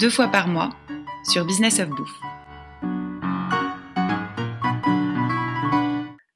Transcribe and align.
deux 0.00 0.08
fois 0.08 0.28
par 0.28 0.48
mois 0.48 0.70
sur 1.30 1.44
Business 1.44 1.78
of 1.78 1.90
Bouffe. 1.90 2.18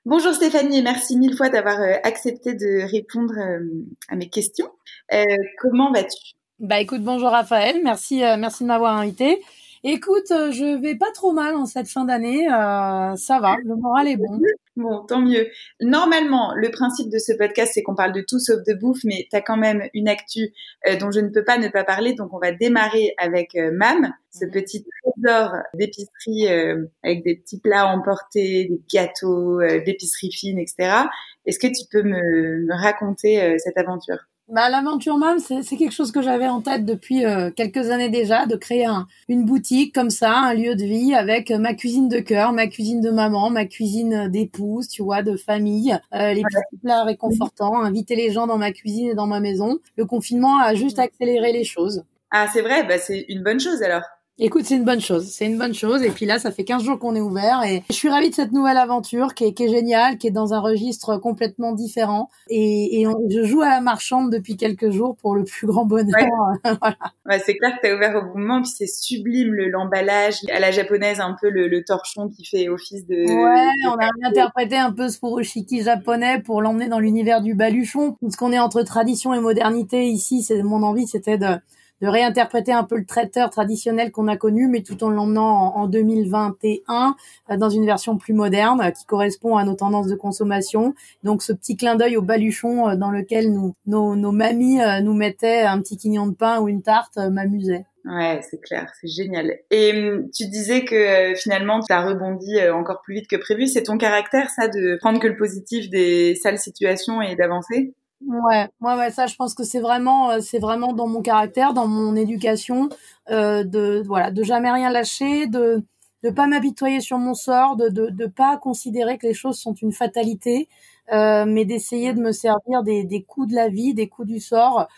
Bonjour 0.04 0.34
Stéphanie 0.34 0.80
et 0.80 0.82
merci 0.82 1.16
mille 1.16 1.34
fois 1.34 1.48
d'avoir 1.48 1.80
euh, 1.80 1.94
accepté 2.02 2.52
de 2.52 2.82
répondre 2.90 3.32
euh, 3.38 3.60
à 4.08 4.16
mes 4.16 4.28
questions. 4.28 4.68
Euh, 5.14 5.24
comment 5.58 5.90
vas-tu? 5.92 6.34
Bah 6.60 6.78
écoute, 6.78 7.02
bonjour 7.02 7.30
Raphaël, 7.30 7.80
merci, 7.82 8.18
merci 8.38 8.64
de 8.64 8.68
m'avoir 8.68 8.98
invité. 8.98 9.42
Écoute, 9.86 10.28
je 10.30 10.80
vais 10.80 10.96
pas 10.96 11.10
trop 11.12 11.32
mal 11.32 11.54
en 11.54 11.66
cette 11.66 11.88
fin 11.88 12.04
d'année, 12.04 12.46
ça 12.48 13.38
va, 13.40 13.56
le 13.62 13.76
moral 13.76 14.08
est 14.08 14.16
bon. 14.16 14.40
Bon, 14.76 15.04
tant 15.04 15.20
mieux. 15.20 15.46
Normalement, 15.80 16.52
le 16.56 16.68
principe 16.70 17.08
de 17.08 17.18
ce 17.18 17.32
podcast, 17.32 17.72
c'est 17.74 17.82
qu'on 17.82 17.94
parle 17.94 18.12
de 18.12 18.24
tout 18.26 18.40
sauf 18.40 18.64
de 18.66 18.74
bouffe, 18.74 19.04
mais 19.04 19.28
tu 19.30 19.36
as 19.36 19.40
quand 19.40 19.56
même 19.56 19.88
une 19.94 20.08
actu 20.08 20.52
euh, 20.88 20.96
dont 20.96 21.12
je 21.12 21.20
ne 21.20 21.28
peux 21.28 21.44
pas 21.44 21.58
ne 21.58 21.68
pas 21.68 21.84
parler, 21.84 22.14
donc 22.14 22.32
on 22.32 22.38
va 22.38 22.50
démarrer 22.50 23.14
avec 23.18 23.54
euh, 23.54 23.70
MAM, 23.72 24.12
ce 24.32 24.46
mhm. 24.46 24.50
petit 24.50 24.84
trésor 24.84 25.52
d'épicerie 25.74 26.48
euh, 26.48 26.86
avec 27.04 27.22
des 27.22 27.36
petits 27.36 27.60
plats 27.60 27.86
emportés, 27.86 28.64
des 28.64 28.80
gâteaux, 28.92 29.60
d'épicerie 29.60 30.32
fine, 30.32 30.58
etc. 30.58 31.04
Est-ce 31.46 31.60
que 31.60 31.68
tu 31.68 31.86
peux 31.88 32.02
me 32.02 32.66
raconter 32.74 33.56
cette 33.58 33.78
aventure? 33.78 34.18
Bah, 34.48 34.68
l'aventure 34.68 35.16
même, 35.16 35.38
c'est 35.38 35.76
quelque 35.76 35.92
chose 35.92 36.12
que 36.12 36.20
j'avais 36.20 36.46
en 36.48 36.60
tête 36.60 36.84
depuis 36.84 37.24
euh, 37.24 37.50
quelques 37.50 37.90
années 37.90 38.10
déjà, 38.10 38.46
de 38.46 38.56
créer 38.56 38.84
un, 38.84 39.06
une 39.28 39.44
boutique 39.44 39.94
comme 39.94 40.10
ça, 40.10 40.36
un 40.36 40.54
lieu 40.54 40.74
de 40.74 40.84
vie 40.84 41.14
avec 41.14 41.50
ma 41.50 41.72
cuisine 41.74 42.08
de 42.08 42.18
cœur, 42.18 42.52
ma 42.52 42.66
cuisine 42.66 43.00
de 43.00 43.10
maman, 43.10 43.48
ma 43.48 43.64
cuisine 43.64 44.28
d'épouse, 44.28 44.88
tu 44.88 45.02
vois, 45.02 45.22
de 45.22 45.36
famille, 45.36 45.98
euh, 46.14 46.34
les 46.34 46.42
petits 46.42 46.76
plats 46.82 47.04
réconfortants, 47.04 47.80
inviter 47.80 48.16
les 48.16 48.30
gens 48.32 48.46
dans 48.46 48.58
ma 48.58 48.72
cuisine 48.72 49.08
et 49.08 49.14
dans 49.14 49.26
ma 49.26 49.40
maison. 49.40 49.78
Le 49.96 50.04
confinement 50.04 50.58
a 50.58 50.74
juste 50.74 50.98
accéléré 50.98 51.52
les 51.52 51.64
choses. 51.64 52.04
Ah, 52.30 52.46
c'est 52.52 52.62
vrai, 52.62 52.84
bah, 52.84 52.98
c'est 52.98 53.24
une 53.28 53.42
bonne 53.42 53.60
chose 53.60 53.82
alors. 53.82 54.02
Écoute, 54.40 54.64
c'est 54.64 54.74
une 54.74 54.84
bonne 54.84 55.00
chose. 55.00 55.28
C'est 55.30 55.46
une 55.46 55.58
bonne 55.58 55.74
chose. 55.74 56.02
Et 56.02 56.10
puis 56.10 56.26
là, 56.26 56.40
ça 56.40 56.50
fait 56.50 56.64
15 56.64 56.82
jours 56.82 56.98
qu'on 56.98 57.14
est 57.14 57.20
ouvert 57.20 57.62
et 57.62 57.84
je 57.88 57.94
suis 57.94 58.08
ravie 58.08 58.30
de 58.30 58.34
cette 58.34 58.50
nouvelle 58.50 58.78
aventure 58.78 59.32
qui 59.32 59.44
est, 59.44 59.52
qui 59.52 59.64
est 59.64 59.68
géniale, 59.68 60.18
qui 60.18 60.26
est 60.26 60.32
dans 60.32 60.52
un 60.52 60.58
registre 60.58 61.18
complètement 61.18 61.70
différent. 61.70 62.30
Et, 62.48 63.00
et 63.00 63.06
je 63.30 63.44
joue 63.44 63.62
à 63.62 63.68
la 63.68 63.80
marchande 63.80 64.32
depuis 64.32 64.56
quelques 64.56 64.90
jours 64.90 65.16
pour 65.22 65.36
le 65.36 65.44
plus 65.44 65.68
grand 65.68 65.84
bonheur. 65.86 66.18
voilà. 66.64 66.96
ouais, 67.26 67.38
c'est 67.38 67.56
clair 67.56 67.76
que 67.76 67.86
tu 67.86 67.92
as 67.92 67.94
ouvert 67.94 68.16
au 68.16 68.22
bon 68.22 68.40
moment. 68.40 68.62
Puis 68.62 68.72
c'est 68.76 68.88
sublime 68.88 69.54
l'emballage 69.54 70.38
à 70.52 70.58
la 70.58 70.72
japonaise, 70.72 71.20
un 71.20 71.36
peu 71.40 71.48
le, 71.48 71.68
le, 71.68 71.84
torchon 71.84 72.28
qui 72.28 72.44
fait 72.44 72.68
office 72.68 73.06
de... 73.06 73.14
Ouais, 73.14 73.70
on 73.86 73.98
a 73.98 74.08
interprété 74.28 74.76
un 74.76 74.90
peu 74.90 75.10
ce 75.10 75.18
furoshiki 75.18 75.82
japonais 75.82 76.40
pour 76.40 76.60
l'emmener 76.60 76.88
dans 76.88 76.98
l'univers 76.98 77.40
du 77.40 77.54
baluchon. 77.54 78.16
Puisqu'on 78.20 78.50
est 78.50 78.58
entre 78.58 78.82
tradition 78.82 79.32
et 79.32 79.38
modernité 79.38 80.06
ici, 80.06 80.42
c'est 80.42 80.60
mon 80.64 80.82
envie, 80.82 81.06
c'était 81.06 81.38
de 81.38 81.56
de 82.04 82.08
réinterpréter 82.10 82.72
un 82.72 82.84
peu 82.84 82.98
le 82.98 83.06
traiteur 83.06 83.48
traditionnel 83.48 84.12
qu'on 84.12 84.28
a 84.28 84.36
connu, 84.36 84.68
mais 84.68 84.82
tout 84.82 85.02
en 85.04 85.08
l'emmenant 85.08 85.74
en, 85.74 85.86
2021 85.86 87.16
euh, 87.50 87.56
dans 87.56 87.70
une 87.70 87.86
version 87.86 88.18
plus 88.18 88.34
moderne 88.34 88.82
euh, 88.82 88.90
qui 88.90 89.06
correspond 89.06 89.56
à 89.56 89.64
nos 89.64 89.74
tendances 89.74 90.06
de 90.06 90.14
consommation. 90.14 90.94
Donc 91.22 91.42
ce 91.42 91.54
petit 91.54 91.78
clin 91.78 91.96
d'œil 91.96 92.18
au 92.18 92.22
baluchon 92.22 92.88
euh, 92.88 92.96
dans 92.96 93.10
lequel 93.10 93.54
nos 93.86 94.32
mamies 94.32 94.80
nous 95.02 95.14
mettaient 95.14 95.62
un 95.62 95.80
petit 95.80 95.96
quignon 95.96 96.26
de 96.26 96.34
pain 96.34 96.60
ou 96.60 96.68
une 96.68 96.82
tarte 96.82 97.16
m'amusait. 97.16 97.86
Ouais, 98.04 98.40
c'est 98.42 98.60
clair, 98.60 98.92
c'est 99.00 99.08
génial. 99.08 99.54
Et 99.70 99.92
hum, 99.92 100.28
tu 100.30 100.46
disais 100.48 100.84
que 100.84 101.34
finalement, 101.36 101.80
tu 101.80 101.90
as 101.90 102.04
rebondi 102.04 102.60
encore 102.68 103.00
plus 103.02 103.14
vite 103.14 103.30
que 103.30 103.36
prévu. 103.36 103.66
C'est 103.66 103.84
ton 103.84 103.96
caractère, 103.96 104.50
ça, 104.50 104.68
de 104.68 104.98
prendre 105.00 105.20
que 105.20 105.26
le 105.26 105.36
positif 105.36 105.88
des 105.88 106.34
sales 106.34 106.58
situations 106.58 107.22
et 107.22 107.34
d'avancer? 107.34 107.94
Ouais, 108.26 108.68
ouais, 108.80 108.94
ouais, 108.96 109.10
ça, 109.10 109.26
je 109.26 109.34
pense 109.36 109.54
que 109.54 109.64
c'est 109.64 109.80
vraiment, 109.80 110.30
euh, 110.30 110.40
c'est 110.40 110.58
vraiment 110.58 110.92
dans 110.94 111.06
mon 111.08 111.20
caractère, 111.20 111.74
dans 111.74 111.86
mon 111.88 112.16
éducation, 112.16 112.88
euh, 113.30 113.64
de 113.64 114.02
voilà, 114.06 114.30
de 114.30 114.42
jamais 114.42 114.70
rien 114.70 114.90
lâcher, 114.90 115.46
de 115.46 115.82
de 116.22 116.30
pas 116.30 116.46
m'habituer 116.46 117.00
sur 117.00 117.18
mon 117.18 117.34
sort, 117.34 117.76
de, 117.76 117.90
de 117.90 118.26
pas 118.26 118.56
considérer 118.56 119.18
que 119.18 119.26
les 119.26 119.34
choses 119.34 119.58
sont 119.58 119.74
une 119.74 119.92
fatalité, 119.92 120.70
euh, 121.12 121.44
mais 121.46 121.66
d'essayer 121.66 122.14
de 122.14 122.20
me 122.22 122.32
servir 122.32 122.82
des, 122.82 123.22
coups 123.28 123.48
de 123.50 123.54
la 123.54 123.68
vie, 123.68 123.92
des 123.92 124.08
coups 124.08 124.28
du 124.28 124.40
sort, 124.40 124.88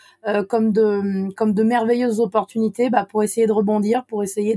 comme 0.47 0.71
de 0.71 1.29
comme 1.35 1.53
de 1.53 1.63
merveilleuses 1.63 2.21
opportunités, 2.21 2.89
bah, 2.89 3.05
pour 3.05 3.23
essayer 3.23 3.45
de 3.45 3.51
rebondir, 3.51 4.05
pour 4.05 4.23
essayer 4.23 4.55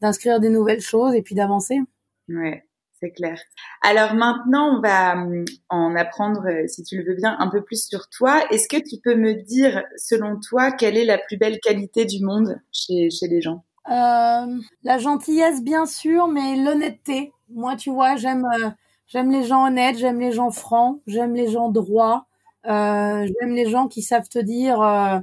d'inscrire 0.00 0.38
des 0.38 0.50
nouvelles 0.50 0.80
choses 0.82 1.14
et 1.16 1.22
puis 1.22 1.34
d'avancer. 1.34 1.80
Ouais 2.28 2.64
clair. 3.12 3.38
Alors 3.82 4.14
maintenant, 4.14 4.76
on 4.76 4.80
va 4.80 5.14
hum, 5.14 5.44
en 5.68 5.94
apprendre, 5.96 6.46
euh, 6.46 6.66
si 6.66 6.82
tu 6.82 6.96
le 6.98 7.04
veux 7.04 7.16
bien, 7.16 7.36
un 7.38 7.48
peu 7.48 7.62
plus 7.62 7.86
sur 7.86 8.08
toi. 8.08 8.42
Est-ce 8.50 8.68
que 8.68 8.76
tu 8.76 9.00
peux 9.02 9.14
me 9.14 9.34
dire, 9.34 9.82
selon 9.96 10.38
toi, 10.40 10.72
quelle 10.72 10.96
est 10.96 11.04
la 11.04 11.18
plus 11.18 11.36
belle 11.36 11.58
qualité 11.60 12.04
du 12.04 12.24
monde 12.24 12.60
chez, 12.72 13.10
chez 13.10 13.28
les 13.28 13.40
gens? 13.40 13.64
Euh, 13.90 14.46
La 14.82 14.98
gentillesse, 14.98 15.62
bien 15.62 15.86
sûr, 15.86 16.28
mais 16.28 16.56
l'honnêteté. 16.56 17.32
Moi, 17.50 17.76
tu 17.76 17.90
vois, 17.90 18.16
j'aime 18.16 18.46
euh, 18.60 18.70
j'aime 19.06 19.30
les 19.30 19.44
gens 19.44 19.66
honnêtes, 19.66 19.98
j'aime 19.98 20.20
les 20.20 20.32
gens 20.32 20.50
francs, 20.50 21.00
j'aime 21.06 21.34
les 21.34 21.48
gens 21.50 21.68
droits, 21.68 22.26
j'aime 22.64 23.54
les 23.54 23.68
gens 23.68 23.88
qui 23.88 24.02
savent 24.02 24.28
te 24.28 24.38
dire 24.38 25.22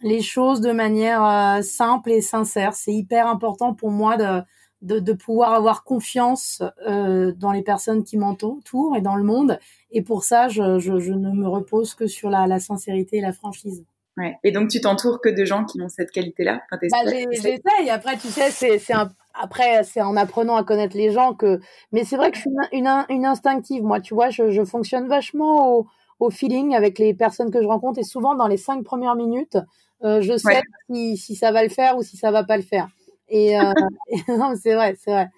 les 0.00 0.22
choses 0.22 0.60
de 0.60 0.72
manière 0.72 1.62
simple 1.62 2.10
et 2.10 2.22
sincère. 2.22 2.72
C'est 2.74 2.94
hyper 2.94 3.26
important 3.26 3.74
pour 3.74 3.90
moi 3.90 4.16
de 4.16 4.42
de, 4.82 4.98
de 4.98 5.12
pouvoir 5.12 5.54
avoir 5.54 5.84
confiance 5.84 6.62
euh, 6.86 7.32
dans 7.32 7.52
les 7.52 7.62
personnes 7.62 8.04
qui 8.04 8.16
m'entourent 8.16 8.96
et 8.96 9.00
dans 9.00 9.16
le 9.16 9.24
monde. 9.24 9.58
Et 9.90 10.02
pour 10.02 10.24
ça, 10.24 10.48
je, 10.48 10.78
je, 10.78 10.98
je 10.98 11.12
ne 11.12 11.30
me 11.32 11.48
repose 11.48 11.94
que 11.94 12.06
sur 12.06 12.30
la, 12.30 12.46
la, 12.46 12.60
sincérité 12.60 13.18
et 13.18 13.20
la 13.20 13.32
franchise. 13.32 13.84
Ouais. 14.16 14.36
Et 14.44 14.50
donc, 14.50 14.68
tu 14.68 14.80
t'entoures 14.80 15.20
que 15.20 15.28
de 15.28 15.44
gens 15.44 15.64
qui 15.64 15.80
ont 15.80 15.88
cette 15.88 16.10
qualité-là? 16.10 16.60
Enfin, 16.72 16.78
bah, 16.90 17.10
J'essaye. 17.30 17.90
Après, 17.90 18.16
tu 18.16 18.28
sais, 18.28 18.50
c'est 18.50 18.92
un 18.92 19.10
après, 19.40 19.84
c'est 19.84 20.02
en 20.02 20.16
apprenant 20.16 20.56
à 20.56 20.64
connaître 20.64 20.96
les 20.96 21.10
gens 21.10 21.34
que. 21.34 21.60
Mais 21.92 22.04
c'est 22.04 22.16
vrai 22.16 22.30
que 22.30 22.36
je 22.36 22.42
suis 22.42 22.50
une, 22.72 22.80
une, 22.86 23.04
une, 23.08 23.24
instinctive. 23.24 23.82
Moi, 23.82 24.00
tu 24.00 24.14
vois, 24.14 24.30
je, 24.30 24.50
je 24.50 24.64
fonctionne 24.64 25.06
vachement 25.06 25.76
au, 25.76 25.86
au, 26.18 26.30
feeling 26.30 26.74
avec 26.74 26.98
les 26.98 27.14
personnes 27.14 27.50
que 27.50 27.62
je 27.62 27.66
rencontre 27.66 28.00
et 28.00 28.04
souvent 28.04 28.34
dans 28.34 28.48
les 28.48 28.56
cinq 28.56 28.82
premières 28.84 29.14
minutes, 29.14 29.56
euh, 30.04 30.20
je 30.20 30.36
sais 30.36 30.62
si, 30.90 31.16
si, 31.16 31.36
ça 31.36 31.52
va 31.52 31.62
le 31.62 31.68
faire 31.68 31.96
ou 31.96 32.02
si 32.02 32.16
ça 32.16 32.30
va 32.30 32.44
pas 32.44 32.56
le 32.56 32.62
faire. 32.62 32.88
Et, 33.28 33.58
euh, 33.58 33.72
non, 34.28 34.54
c'est 34.60 34.74
vrai, 34.74 34.96
c'est 34.98 35.10
vrai. 35.10 35.28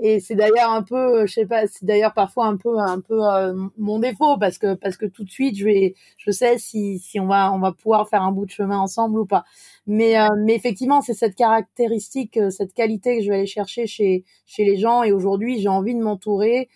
Et 0.00 0.18
c'est 0.18 0.34
d'ailleurs 0.34 0.72
un 0.72 0.82
peu, 0.82 1.26
je 1.26 1.32
sais 1.32 1.46
pas, 1.46 1.66
c'est 1.68 1.84
d'ailleurs 1.84 2.12
parfois 2.12 2.46
un 2.46 2.56
peu, 2.56 2.76
un 2.80 3.00
peu 3.00 3.24
euh, 3.24 3.54
mon 3.78 4.00
défaut 4.00 4.36
parce 4.36 4.58
que 4.58 4.74
parce 4.74 4.96
que 4.96 5.06
tout 5.06 5.22
de 5.22 5.30
suite, 5.30 5.56
je 5.56 5.64
vais, 5.64 5.94
je 6.18 6.32
sais 6.32 6.58
si 6.58 6.98
si 6.98 7.20
on 7.20 7.26
va 7.28 7.52
on 7.52 7.60
va 7.60 7.70
pouvoir 7.72 8.08
faire 8.08 8.22
un 8.22 8.32
bout 8.32 8.46
de 8.46 8.50
chemin 8.50 8.78
ensemble 8.78 9.20
ou 9.20 9.26
pas. 9.26 9.44
Mais 9.86 10.18
euh, 10.18 10.26
mais 10.44 10.56
effectivement, 10.56 11.02
c'est 11.02 11.14
cette 11.14 11.36
caractéristique, 11.36 12.36
cette 12.50 12.74
qualité 12.74 13.18
que 13.18 13.24
je 13.24 13.28
vais 13.30 13.36
aller 13.36 13.46
chercher 13.46 13.86
chez 13.86 14.24
chez 14.44 14.64
les 14.64 14.76
gens. 14.76 15.04
Et 15.04 15.12
aujourd'hui, 15.12 15.60
j'ai 15.60 15.68
envie 15.68 15.94
de 15.94 16.02
m'entourer 16.02 16.68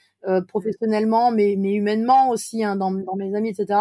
professionnellement, 0.49 1.33
mais 1.33 1.57
mais 1.59 1.73
humainement 1.75 2.29
aussi, 2.31 2.63
hein, 2.63 2.77
dans 2.77 2.93
dans 2.93 3.17
mes 3.17 3.35
amis, 3.35 3.49
etc 3.51 3.81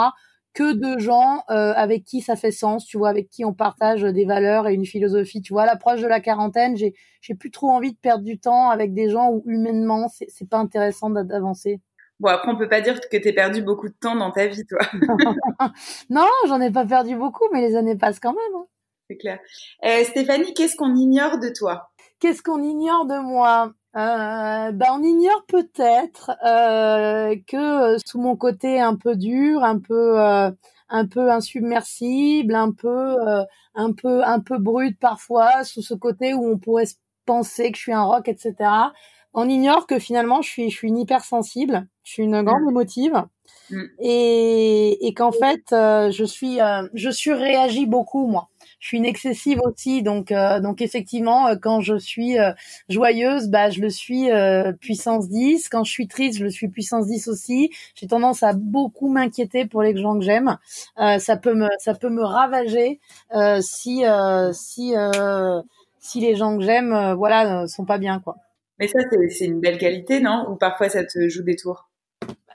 que 0.53 0.73
de 0.73 0.99
gens 0.99 1.43
euh, 1.49 1.73
avec 1.75 2.03
qui 2.05 2.21
ça 2.21 2.35
fait 2.35 2.51
sens, 2.51 2.85
tu 2.85 2.97
vois, 2.97 3.09
avec 3.09 3.29
qui 3.29 3.45
on 3.45 3.53
partage 3.53 4.01
des 4.01 4.25
valeurs 4.25 4.67
et 4.67 4.73
une 4.73 4.85
philosophie. 4.85 5.41
Tu 5.41 5.53
vois, 5.53 5.63
à 5.63 5.65
l'approche 5.65 6.01
de 6.01 6.07
la 6.07 6.19
quarantaine, 6.19 6.75
j'ai 6.75 6.93
j'ai 7.21 7.35
plus 7.35 7.51
trop 7.51 7.69
envie 7.69 7.91
de 7.91 7.97
perdre 7.97 8.23
du 8.23 8.39
temps 8.39 8.69
avec 8.69 8.93
des 8.93 9.09
gens 9.09 9.29
où 9.29 9.43
humainement 9.45 10.07
c'est 10.07 10.27
c'est 10.29 10.49
pas 10.49 10.57
intéressant 10.57 11.09
d'avancer. 11.09 11.81
Bon 12.19 12.29
après 12.29 12.51
on 12.51 12.57
peut 12.57 12.67
pas 12.67 12.81
dire 12.81 12.99
que 12.99 13.17
t'es 13.17 13.33
perdu 13.33 13.61
beaucoup 13.61 13.87
de 13.87 13.95
temps 13.99 14.15
dans 14.15 14.31
ta 14.31 14.47
vie, 14.47 14.65
toi. 14.65 14.79
non, 16.09 16.27
j'en 16.47 16.59
ai 16.61 16.71
pas 16.71 16.85
perdu 16.85 17.15
beaucoup, 17.15 17.45
mais 17.53 17.61
les 17.61 17.75
années 17.75 17.95
passent 17.95 18.19
quand 18.19 18.33
même. 18.33 18.55
Hein. 18.55 18.65
C'est 19.09 19.17
clair. 19.17 19.39
Euh, 19.85 20.03
Stéphanie, 20.03 20.53
qu'est-ce 20.53 20.75
qu'on 20.75 20.95
ignore 20.95 21.39
de 21.39 21.49
toi? 21.49 21.89
Qu'est-ce 22.19 22.43
qu'on 22.43 22.61
ignore 22.61 23.05
de 23.05 23.19
moi? 23.19 23.73
Euh, 23.95 24.71
ben 24.71 24.85
on 24.91 25.01
ignore 25.01 25.43
peut-être 25.47 26.31
euh, 26.45 27.35
que 27.47 27.95
euh, 27.95 27.97
sous 28.05 28.21
mon 28.21 28.35
côté 28.35 28.79
un 28.79 28.95
peu 28.95 29.15
dur, 29.15 29.63
un 29.63 29.79
peu 29.79 30.19
euh, 30.19 30.51
un 30.89 31.07
peu 31.07 31.31
insubmersible, 31.31 32.53
un 32.53 32.71
peu 32.71 33.15
un 33.73 33.91
peu 33.93 34.23
un 34.23 34.39
peu 34.41 34.59
brut 34.59 34.99
parfois, 34.99 35.63
sous 35.63 35.81
ce 35.81 35.95
côté 35.95 36.35
où 36.35 36.47
on 36.47 36.59
pourrait 36.59 36.87
penser 37.25 37.71
que 37.71 37.77
je 37.77 37.83
suis 37.83 37.93
un 37.93 38.03
rock, 38.03 38.27
etc. 38.27 38.55
on 39.33 39.49
ignore 39.49 39.87
que 39.87 39.97
finalement, 39.99 40.41
je 40.41 40.49
suis, 40.49 40.69
je 40.69 40.75
suis 40.75 40.87
une 40.87 40.97
hypersensible, 40.97 41.87
je 42.03 42.11
suis 42.13 42.23
une 42.23 42.41
grande 42.43 42.63
mm. 42.63 42.69
émotive, 42.69 43.23
mm. 43.71 43.83
et, 43.99 45.07
et 45.07 45.13
qu'en 45.15 45.31
fait, 45.31 45.63
je 45.71 46.23
suis, 46.25 46.59
je 46.93 47.09
surréagis 47.09 47.87
beaucoup 47.87 48.27
moi. 48.27 48.49
Je 48.79 48.87
suis 48.87 48.97
une 48.97 49.05
excessive 49.05 49.59
aussi, 49.63 50.03
donc 50.03 50.31
euh, 50.31 50.59
donc 50.59 50.81
effectivement, 50.81 51.47
quand 51.61 51.81
je 51.81 51.97
suis 51.97 52.37
joyeuse, 52.87 53.49
bah 53.49 53.69
je 53.69 53.81
le 53.81 53.89
suis 53.89 54.29
puissance 54.79 55.27
10. 55.29 55.67
Quand 55.69 55.83
je 55.83 55.91
suis 55.91 56.07
triste, 56.07 56.39
je 56.39 56.43
le 56.45 56.49
suis 56.49 56.69
puissance 56.69 57.07
10 57.07 57.27
aussi. 57.27 57.71
J'ai 57.95 58.07
tendance 58.07 58.41
à 58.43 58.53
beaucoup 58.53 59.09
m'inquiéter 59.09 59.65
pour 59.65 59.81
les 59.83 59.95
gens 59.97 60.17
que 60.17 60.23
j'aime. 60.23 60.57
ça 60.95 61.37
peut 61.37 61.53
me 61.53 61.67
ça 61.79 61.93
peut 61.93 62.09
me 62.09 62.23
ravager 62.23 62.99
si 63.61 64.03
si 64.53 64.93
si 65.99 66.19
les 66.21 66.35
gens 66.35 66.57
que 66.57 66.63
j'aime, 66.63 67.13
voilà, 67.17 67.67
sont 67.67 67.85
pas 67.85 67.97
bien 67.97 68.19
quoi. 68.19 68.37
Mais 68.79 68.87
ça, 68.87 68.99
c'est 69.29 69.45
une 69.45 69.59
belle 69.59 69.77
qualité, 69.77 70.21
non? 70.21 70.45
Ou 70.49 70.55
parfois 70.55 70.87
ça 70.87 71.03
te 71.03 71.27
joue 71.27 71.43
des 71.43 71.57
tours? 71.57 71.88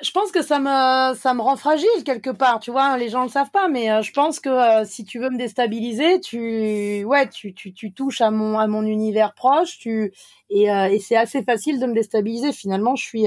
Je 0.02 0.10
pense 0.10 0.32
que 0.32 0.42
ça 0.42 0.58
me 0.58 1.14
ça 1.14 1.34
me 1.34 1.40
rend 1.40 1.56
fragile 1.56 2.04
quelque 2.04 2.30
part, 2.30 2.60
tu 2.60 2.70
vois. 2.70 2.96
Les 2.98 3.08
gens 3.08 3.22
le 3.22 3.28
savent 3.28 3.50
pas, 3.50 3.68
mais 3.68 3.90
euh, 3.90 4.02
je 4.02 4.12
pense 4.12 4.40
que 4.40 4.48
euh, 4.48 4.84
si 4.84 5.04
tu 5.04 5.18
veux 5.18 5.30
me 5.30 5.38
déstabiliser, 5.38 6.20
tu 6.20 7.04
ouais, 7.04 7.28
tu, 7.28 7.54
tu, 7.54 7.72
tu 7.72 7.92
touches 7.92 8.20
à 8.20 8.30
mon 8.30 8.58
à 8.58 8.66
mon 8.66 8.82
univers 8.84 9.34
proche, 9.34 9.78
tu 9.78 10.12
et, 10.50 10.70
euh, 10.70 10.86
et 10.86 10.98
c'est 10.98 11.16
assez 11.16 11.42
facile 11.42 11.80
de 11.80 11.86
me 11.86 11.94
déstabiliser. 11.94 12.52
Finalement, 12.52 12.96
je 12.96 13.04
suis 13.04 13.26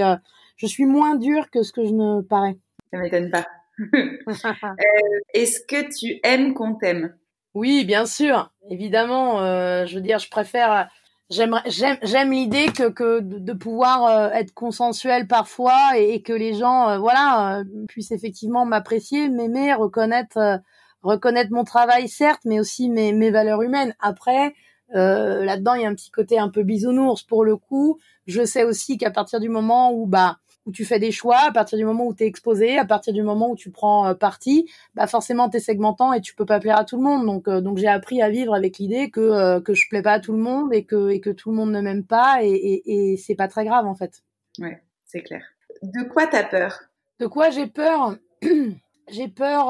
je 0.56 0.66
suis 0.66 0.86
moins 0.86 1.16
dure 1.16 1.50
que 1.50 1.64
ce 1.64 1.72
que 1.72 1.86
je 1.86 1.94
ne 1.94 2.22
parais. 2.22 2.58
Ça 2.92 3.00
m'étonne 3.00 3.30
pas. 3.30 3.46
Est-ce 5.34 5.62
que 5.68 5.98
tu 5.98 6.20
aimes 6.24 6.54
qu'on 6.54 6.76
t'aime? 6.76 7.16
Oui, 7.54 7.86
bien 7.86 8.06
sûr, 8.06 8.52
évidemment. 8.70 9.40
je 9.86 9.96
veux 9.96 10.02
dire, 10.02 10.20
je 10.20 10.30
préfère 10.30 10.90
J'aime 11.30 12.32
l'idée 12.32 12.68
que 12.68 12.88
que 12.90 13.20
de 13.20 13.54
pouvoir 13.54 14.06
euh, 14.06 14.30
être 14.30 14.54
consensuel 14.54 15.28
parfois 15.28 15.98
et, 15.98 16.22
que 16.22 16.32
les 16.32 16.54
gens 16.54 16.90
euh, 16.90 16.98
voilà 17.00 17.60
euh, 17.60 17.64
puissent 17.90 18.12
effectivement 18.12 18.66
m'apprécier, 18.66 19.28
m'aimer, 19.28 19.74
reconnaître 19.74 20.62
reconnaître 21.02 21.52
mon 21.52 21.66
travail 21.66 22.08
certes, 22.08 22.42
mais 22.46 22.62
aussi 22.62 22.90
mes 22.90 23.12
mes 23.12 23.30
valeurs 23.30 23.62
humaines. 23.62 23.94
Après 24.00 24.56
là-dedans, 24.94 25.74
il 25.74 25.82
y 25.82 25.86
a 25.86 25.90
un 25.90 25.96
petit 25.96 26.12
côté 26.12 26.40
un 26.40 26.48
peu 26.48 26.64
bisounours 26.64 27.24
pour 27.24 27.44
le 27.44 27.58
coup. 27.58 28.00
Je 28.26 28.46
sais 28.46 28.64
aussi 28.64 28.98
qu'à 28.98 29.12
partir 29.12 29.42
du 29.42 29.50
moment 29.50 29.92
où 29.92 30.06
bah 30.06 30.38
où 30.68 30.72
tu 30.72 30.86
fais 30.86 31.00
des 31.00 31.12
choix, 31.12 31.40
à 31.48 31.52
partir 31.52 31.78
du 31.78 31.86
moment 31.86 32.06
où 32.06 32.14
tu 32.14 32.24
es 32.24 32.28
exposé, 32.28 32.78
à 32.78 32.86
partir 32.86 33.14
du 33.14 33.24
moment 33.24 33.50
où 33.50 33.56
tu 33.56 33.72
prends 33.72 34.08
euh, 34.08 34.14
parti, 34.14 34.70
bah 34.94 35.08
forcément 35.08 35.50
tu 35.50 35.58
es 35.58 35.60
segmentant 35.60 36.14
et 36.14 36.22
tu 36.22 36.36
peux 36.36 36.46
pas 36.46 36.60
plaire 36.60 36.78
à 36.78 36.86
tout 36.86 36.98
le 36.98 37.04
monde. 37.04 37.26
Donc 37.26 37.48
euh, 37.48 37.62
donc 37.62 37.78
j'ai 37.78 37.88
appris 37.88 38.22
à 38.22 38.30
vivre 38.30 38.54
avec 38.54 38.78
l'idée 38.78 39.10
que 39.10 39.22
euh, 39.22 39.62
que 39.62 39.74
je 39.74 39.88
plais 39.90 40.02
pas 40.02 40.14
à 40.14 40.20
tout 40.20 40.34
le 40.34 40.40
monde 40.40 40.74
et 40.74 40.84
que 40.84 41.10
et 41.10 41.22
que 41.22 41.30
tout 41.30 41.50
le 41.50 41.56
monde 41.56 41.72
ne 41.72 41.82
m'aime 41.82 42.04
pas 42.04 42.44
et 42.44 42.50
et, 42.50 43.14
et 43.14 43.18
c'est 43.18 43.36
pas 43.36 43.48
très 43.48 43.66
grave 43.66 43.88
en 43.88 43.96
fait. 43.96 44.24
Ouais, 44.60 44.84
c'est 45.06 45.22
clair. 45.22 45.44
De 45.82 46.04
quoi 46.04 46.28
t'as 46.28 46.44
peur? 46.44 46.82
De 47.20 47.28
quoi 47.28 47.50
j'ai 47.50 47.68
peur? 47.68 48.16
J'ai 49.10 49.30
peur 49.30 49.70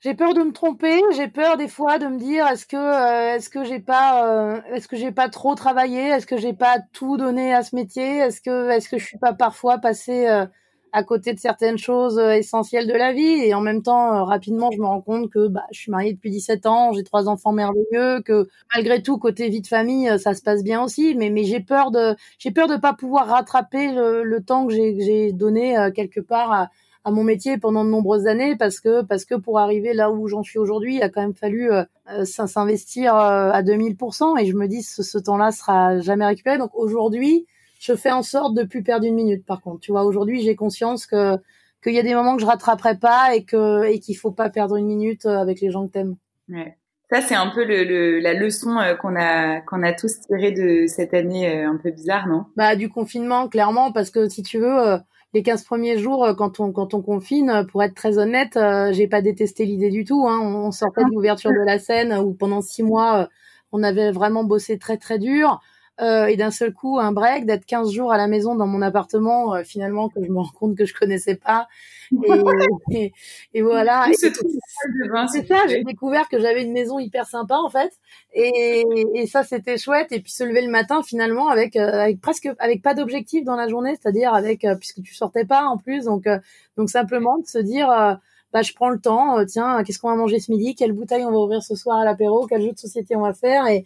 j'ai 0.00 0.14
peur 0.14 0.34
de 0.34 0.42
me 0.42 0.52
tromper, 0.52 1.00
j'ai 1.16 1.28
peur 1.28 1.56
des 1.56 1.68
fois 1.68 1.98
de 1.98 2.06
me 2.06 2.18
dire 2.18 2.46
est-ce 2.48 2.66
que 2.66 2.76
euh, 2.76 3.34
est-ce 3.36 3.48
que 3.48 3.64
j'ai 3.64 3.80
pas 3.80 4.26
euh, 4.56 4.60
est-ce 4.72 4.88
que 4.88 4.96
j'ai 4.96 5.10
pas 5.12 5.28
trop 5.28 5.54
travaillé, 5.54 6.00
est-ce 6.08 6.26
que 6.26 6.36
j'ai 6.36 6.52
pas 6.52 6.78
tout 6.92 7.16
donné 7.16 7.54
à 7.54 7.62
ce 7.62 7.74
métier, 7.74 8.18
est-ce 8.18 8.40
que 8.40 8.70
est-ce 8.70 8.88
que 8.88 8.98
je 8.98 9.04
suis 9.04 9.18
pas 9.18 9.32
parfois 9.32 9.78
passé 9.78 10.26
euh, 10.28 10.46
à 10.92 11.02
côté 11.02 11.32
de 11.32 11.38
certaines 11.38 11.78
choses 11.78 12.18
essentielles 12.18 12.86
de 12.86 12.92
la 12.92 13.12
vie? 13.14 13.22
Et 13.44 13.54
en 13.54 13.60
même 13.62 13.82
temps 13.82 14.24
rapidement 14.26 14.70
je 14.70 14.78
me 14.78 14.86
rends 14.86 15.00
compte 15.00 15.30
que 15.30 15.48
bah 15.48 15.64
je 15.72 15.80
suis 15.80 15.90
mariée 15.90 16.12
depuis 16.12 16.30
17 16.30 16.66
ans, 16.66 16.92
j'ai 16.92 17.02
trois 17.02 17.28
enfants 17.28 17.52
merveilleux, 17.52 18.20
que 18.22 18.48
malgré 18.74 19.02
tout 19.02 19.18
côté 19.18 19.48
vie 19.48 19.62
de 19.62 19.66
famille 19.66 20.18
ça 20.18 20.34
se 20.34 20.42
passe 20.42 20.62
bien 20.62 20.82
aussi. 20.82 21.14
Mais 21.16 21.30
mais 21.30 21.44
j'ai 21.44 21.60
peur 21.60 21.90
de 21.90 22.14
j'ai 22.38 22.50
peur 22.50 22.68
de 22.68 22.76
pas 22.76 22.92
pouvoir 22.92 23.28
rattraper 23.28 23.92
le, 23.92 24.22
le 24.24 24.44
temps 24.44 24.66
que 24.66 24.74
j'ai 24.74 25.00
j'ai 25.00 25.32
donné 25.32 25.74
quelque 25.94 26.20
part 26.20 26.52
à 26.52 26.70
à 27.06 27.12
mon 27.12 27.22
métier 27.22 27.56
pendant 27.56 27.84
de 27.84 27.88
nombreuses 27.88 28.26
années 28.26 28.56
parce 28.56 28.80
que 28.80 29.02
parce 29.02 29.24
que 29.24 29.36
pour 29.36 29.60
arriver 29.60 29.94
là 29.94 30.10
où 30.10 30.26
j'en 30.26 30.42
suis 30.42 30.58
aujourd'hui, 30.58 30.96
il 30.96 31.02
a 31.04 31.08
quand 31.08 31.20
même 31.22 31.36
fallu 31.36 31.70
euh, 31.70 31.84
euh 32.12 32.24
s'investir 32.24 33.14
euh, 33.14 33.52
à 33.52 33.62
2000% 33.62 34.40
et 34.40 34.46
je 34.46 34.56
me 34.56 34.66
dis 34.66 34.82
ce, 34.82 35.04
ce 35.04 35.16
temps-là 35.16 35.52
sera 35.52 36.00
jamais 36.00 36.26
récupéré. 36.26 36.58
Donc 36.58 36.72
aujourd'hui, 36.74 37.46
je 37.78 37.94
fais 37.94 38.10
en 38.10 38.24
sorte 38.24 38.54
de 38.54 38.64
plus 38.64 38.82
perdre 38.82 39.06
une 39.06 39.14
minute. 39.14 39.46
Par 39.46 39.60
contre, 39.60 39.78
tu 39.78 39.92
vois, 39.92 40.02
aujourd'hui, 40.02 40.42
j'ai 40.42 40.56
conscience 40.56 41.06
que 41.06 41.36
qu'il 41.80 41.94
y 41.94 42.00
a 42.00 42.02
des 42.02 42.16
moments 42.16 42.34
que 42.34 42.42
je 42.42 42.46
rattraperai 42.46 42.96
pas 42.96 43.36
et 43.36 43.44
que 43.44 43.84
et 43.84 44.00
qu'il 44.00 44.16
faut 44.16 44.32
pas 44.32 44.50
perdre 44.50 44.74
une 44.74 44.86
minute 44.86 45.26
avec 45.26 45.60
les 45.60 45.70
gens 45.70 45.86
que 45.86 45.92
t'aimes. 45.92 46.16
Ouais. 46.48 46.76
Ça, 47.12 47.20
c'est 47.20 47.36
un 47.36 47.50
peu 47.50 47.64
le, 47.64 47.84
le, 47.84 48.18
la 48.18 48.34
leçon 48.34 48.80
qu'on 49.00 49.14
a 49.14 49.60
qu'on 49.60 49.84
a 49.84 49.92
tous 49.92 50.22
tiré 50.22 50.50
de 50.50 50.88
cette 50.88 51.14
année 51.14 51.62
un 51.62 51.76
peu 51.76 51.92
bizarre, 51.92 52.26
non? 52.26 52.46
Bah 52.56 52.74
du 52.74 52.88
confinement, 52.88 53.46
clairement, 53.46 53.92
parce 53.92 54.10
que 54.10 54.28
si 54.28 54.42
tu 54.42 54.58
veux, 54.58 54.98
les 55.36 55.42
15 55.42 55.64
premiers 55.64 55.98
jours, 55.98 56.24
euh, 56.24 56.32
quand 56.32 56.60
on, 56.60 56.72
confine, 56.72 57.50
euh, 57.50 57.62
pour 57.62 57.82
être 57.82 57.94
très 57.94 58.16
honnête, 58.16 58.56
euh, 58.56 58.90
j'ai 58.94 59.06
pas 59.06 59.20
détesté 59.20 59.66
l'idée 59.66 59.90
du 59.90 60.02
tout. 60.02 60.26
Hein. 60.26 60.40
On 60.40 60.70
sortait 60.70 61.04
de 61.04 61.10
l'ouverture 61.10 61.50
de 61.50 61.62
la 61.66 61.78
scène 61.78 62.14
où 62.14 62.32
pendant 62.32 62.62
six 62.62 62.82
mois, 62.82 63.28
on 63.70 63.82
avait 63.82 64.12
vraiment 64.12 64.44
bossé 64.44 64.78
très 64.78 64.96
très 64.96 65.18
dur. 65.18 65.60
Euh, 66.00 66.26
et 66.26 66.36
d'un 66.36 66.50
seul 66.50 66.74
coup 66.74 66.98
un 66.98 67.12
break, 67.12 67.46
d'être 67.46 67.64
15 67.64 67.90
jours 67.90 68.12
à 68.12 68.18
la 68.18 68.26
maison 68.26 68.54
dans 68.54 68.66
mon 68.66 68.82
appartement, 68.82 69.54
euh, 69.54 69.64
finalement 69.64 70.10
que 70.10 70.22
je 70.22 70.30
me 70.30 70.38
rends 70.38 70.52
compte 70.58 70.76
que 70.76 70.84
je 70.84 70.92
connaissais 70.92 71.36
pas. 71.36 71.68
Et, 72.92 73.12
et, 73.52 73.62
voilà. 73.62 74.06
C'est 74.12 75.46
ça, 75.48 75.66
j'ai 75.66 75.82
découvert 75.82 76.28
que 76.28 76.38
j'avais 76.38 76.62
une 76.62 76.72
maison 76.72 77.00
hyper 77.00 77.26
sympa 77.26 77.56
en 77.56 77.68
fait. 77.68 77.90
Et, 78.32 78.84
et 79.14 79.26
ça 79.26 79.42
c'était 79.42 79.76
chouette. 79.76 80.12
Et 80.12 80.20
puis 80.20 80.30
se 80.30 80.44
lever 80.44 80.62
le 80.62 80.70
matin 80.70 81.02
finalement 81.02 81.48
avec, 81.48 81.74
euh, 81.74 82.02
avec 82.02 82.20
presque 82.20 82.48
avec 82.60 82.80
pas 82.80 82.94
d'objectif 82.94 83.44
dans 83.44 83.56
la 83.56 83.66
journée, 83.66 83.96
c'est-à-dire 84.00 84.34
avec 84.34 84.64
puisque 84.78 85.02
tu 85.02 85.14
sortais 85.14 85.44
pas 85.44 85.64
en 85.64 85.78
plus, 85.78 86.04
donc 86.04 86.28
donc 86.76 86.90
simplement 86.90 87.38
de 87.38 87.46
se 87.46 87.58
dire 87.58 88.18
bah, 88.56 88.62
je 88.62 88.72
prends 88.72 88.88
le 88.88 88.98
temps, 88.98 89.38
euh, 89.38 89.44
tiens, 89.44 89.84
qu'est-ce 89.84 89.98
qu'on 89.98 90.08
va 90.08 90.16
manger 90.16 90.40
ce 90.40 90.50
midi, 90.50 90.74
quelle 90.74 90.92
bouteille 90.92 91.26
on 91.26 91.30
va 91.30 91.36
ouvrir 91.36 91.62
ce 91.62 91.74
soir 91.74 91.98
à 91.98 92.06
l'apéro, 92.06 92.46
quel 92.46 92.62
jeu 92.62 92.72
de 92.72 92.78
société 92.78 93.14
on 93.14 93.20
va 93.20 93.34
faire? 93.34 93.66
Et, 93.66 93.84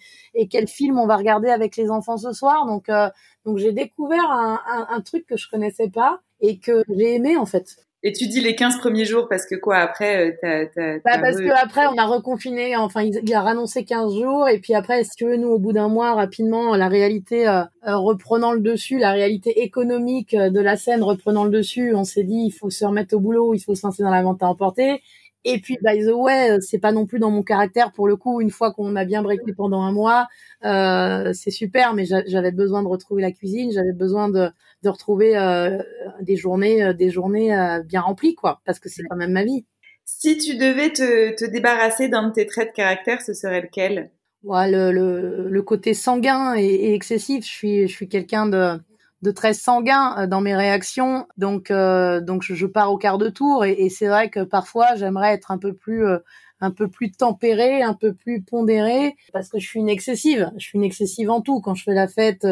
quel 0.48 0.68
film 0.68 0.96
on 0.96 1.08
va 1.08 1.16
regarder 1.16 1.48
avec 1.48 1.76
les 1.76 1.90
enfants 1.90 2.18
ce 2.18 2.32
soir? 2.32 2.66
Donc, 2.66 2.88
euh, 2.88 3.10
j'ai 3.56 3.72
découvert 3.72 4.30
un, 4.30 4.60
un, 4.68 4.86
un, 4.90 5.00
truc 5.00 5.26
que 5.26 5.36
je 5.36 5.48
connaissais 5.50 5.90
pas 5.90 6.20
et 6.40 6.60
que 6.60 6.84
j'ai 6.88 7.16
aimé 7.16 7.36
en 7.36 7.46
fait. 7.46 7.89
Et 8.02 8.12
tu 8.12 8.28
dis 8.28 8.40
les 8.40 8.54
15 8.54 8.78
premiers 8.78 9.04
jours 9.04 9.28
parce 9.28 9.44
que 9.44 9.54
quoi 9.54 9.76
après 9.76 10.30
euh, 10.30 10.32
t'as, 10.40 10.66
t'as, 10.66 10.94
bah, 11.04 11.18
parce 11.20 11.36
que 11.36 11.62
après 11.62 11.86
on 11.86 11.98
a 11.98 12.06
reconfiné 12.06 12.74
enfin 12.74 13.02
il, 13.02 13.34
a 13.34 13.42
annoncé 13.42 13.84
15 13.84 14.14
jours 14.14 14.48
et 14.48 14.58
puis 14.58 14.72
après 14.72 15.04
si 15.04 15.10
tu 15.16 15.26
veux 15.26 15.36
nous 15.36 15.48
au 15.48 15.58
bout 15.58 15.74
d'un 15.74 15.88
mois 15.88 16.14
rapidement 16.14 16.74
la 16.76 16.88
réalité 16.88 17.46
euh, 17.46 17.62
euh, 17.86 17.96
reprenant 17.98 18.52
le 18.52 18.60
dessus 18.60 18.98
la 18.98 19.12
réalité 19.12 19.62
économique 19.62 20.34
de 20.34 20.60
la 20.60 20.78
scène 20.78 21.02
reprenant 21.02 21.44
le 21.44 21.50
dessus 21.50 21.94
on 21.94 22.04
s'est 22.04 22.24
dit 22.24 22.44
il 22.46 22.52
faut 22.52 22.70
se 22.70 22.86
remettre 22.86 23.14
au 23.14 23.20
boulot 23.20 23.52
il 23.52 23.60
faut 23.60 23.74
se 23.74 23.86
lancer 23.86 24.02
dans 24.02 24.10
la 24.10 24.22
vente 24.22 24.42
à 24.42 24.46
emporter 24.46 25.02
et 25.44 25.58
puis, 25.58 25.78
by 25.82 26.04
the 26.04 26.12
way, 26.12 26.58
c'est 26.60 26.78
pas 26.78 26.92
non 26.92 27.06
plus 27.06 27.18
dans 27.18 27.30
mon 27.30 27.42
caractère 27.42 27.92
pour 27.92 28.06
le 28.06 28.16
coup. 28.16 28.42
Une 28.42 28.50
fois 28.50 28.72
qu'on 28.72 28.94
a 28.94 29.06
bien 29.06 29.22
breaké 29.22 29.54
pendant 29.54 29.82
un 29.82 29.92
mois, 29.92 30.28
euh, 30.64 31.32
c'est 31.32 31.50
super, 31.50 31.94
mais 31.94 32.04
j'avais 32.04 32.50
besoin 32.52 32.82
de 32.82 32.88
retrouver 32.88 33.22
la 33.22 33.32
cuisine, 33.32 33.72
j'avais 33.72 33.94
besoin 33.94 34.28
de, 34.28 34.50
de 34.82 34.88
retrouver 34.88 35.36
euh, 35.36 35.78
des 36.20 36.36
journées, 36.36 36.82
euh, 36.82 36.92
des 36.92 37.10
journées 37.10 37.54
euh, 37.54 37.82
bien 37.82 38.00
remplies, 38.00 38.34
quoi, 38.34 38.60
parce 38.64 38.78
que 38.78 38.88
c'est 38.88 39.02
quand 39.08 39.16
même 39.16 39.32
ma 39.32 39.44
vie. 39.44 39.66
Si 40.04 40.38
tu 40.38 40.56
devais 40.56 40.90
te, 40.90 41.34
te 41.36 41.44
débarrasser 41.44 42.08
d'un 42.08 42.28
de 42.28 42.32
tes 42.32 42.46
traits 42.46 42.70
de 42.70 42.74
caractère, 42.74 43.22
ce 43.22 43.32
serait 43.32 43.60
lequel? 43.62 44.10
Ouais, 44.42 44.70
le, 44.70 44.90
le, 44.90 45.48
le, 45.48 45.62
côté 45.62 45.92
sanguin 45.94 46.54
et, 46.56 46.64
et, 46.64 46.94
excessif. 46.94 47.44
Je 47.44 47.50
suis, 47.50 47.88
je 47.88 47.92
suis 47.92 48.08
quelqu'un 48.08 48.46
de 48.46 48.80
de 49.22 49.30
très 49.30 49.52
sanguin 49.54 50.26
dans 50.26 50.40
mes 50.40 50.56
réactions. 50.56 51.26
Donc, 51.36 51.70
euh, 51.70 52.20
donc 52.20 52.42
je, 52.42 52.66
pars 52.66 52.92
au 52.92 52.96
quart 52.96 53.18
de 53.18 53.28
tour 53.28 53.64
et, 53.64 53.72
et 53.72 53.90
c'est 53.90 54.08
vrai 54.08 54.30
que 54.30 54.40
parfois 54.40 54.94
j'aimerais 54.96 55.34
être 55.34 55.50
un 55.50 55.58
peu 55.58 55.74
plus, 55.74 56.06
euh, 56.06 56.18
un 56.60 56.70
peu 56.70 56.88
plus 56.88 57.12
tempérée, 57.12 57.82
un 57.82 57.94
peu 57.94 58.14
plus 58.14 58.42
pondérée, 58.42 59.16
parce 59.32 59.48
que 59.48 59.58
je 59.58 59.66
suis 59.66 59.80
une 59.80 59.88
excessive. 59.88 60.50
Je 60.56 60.64
suis 60.64 60.78
une 60.78 60.84
excessive 60.84 61.30
en 61.30 61.40
tout. 61.40 61.60
Quand 61.60 61.74
je 61.74 61.84
fais 61.84 61.94
la 61.94 62.08
fête, 62.08 62.46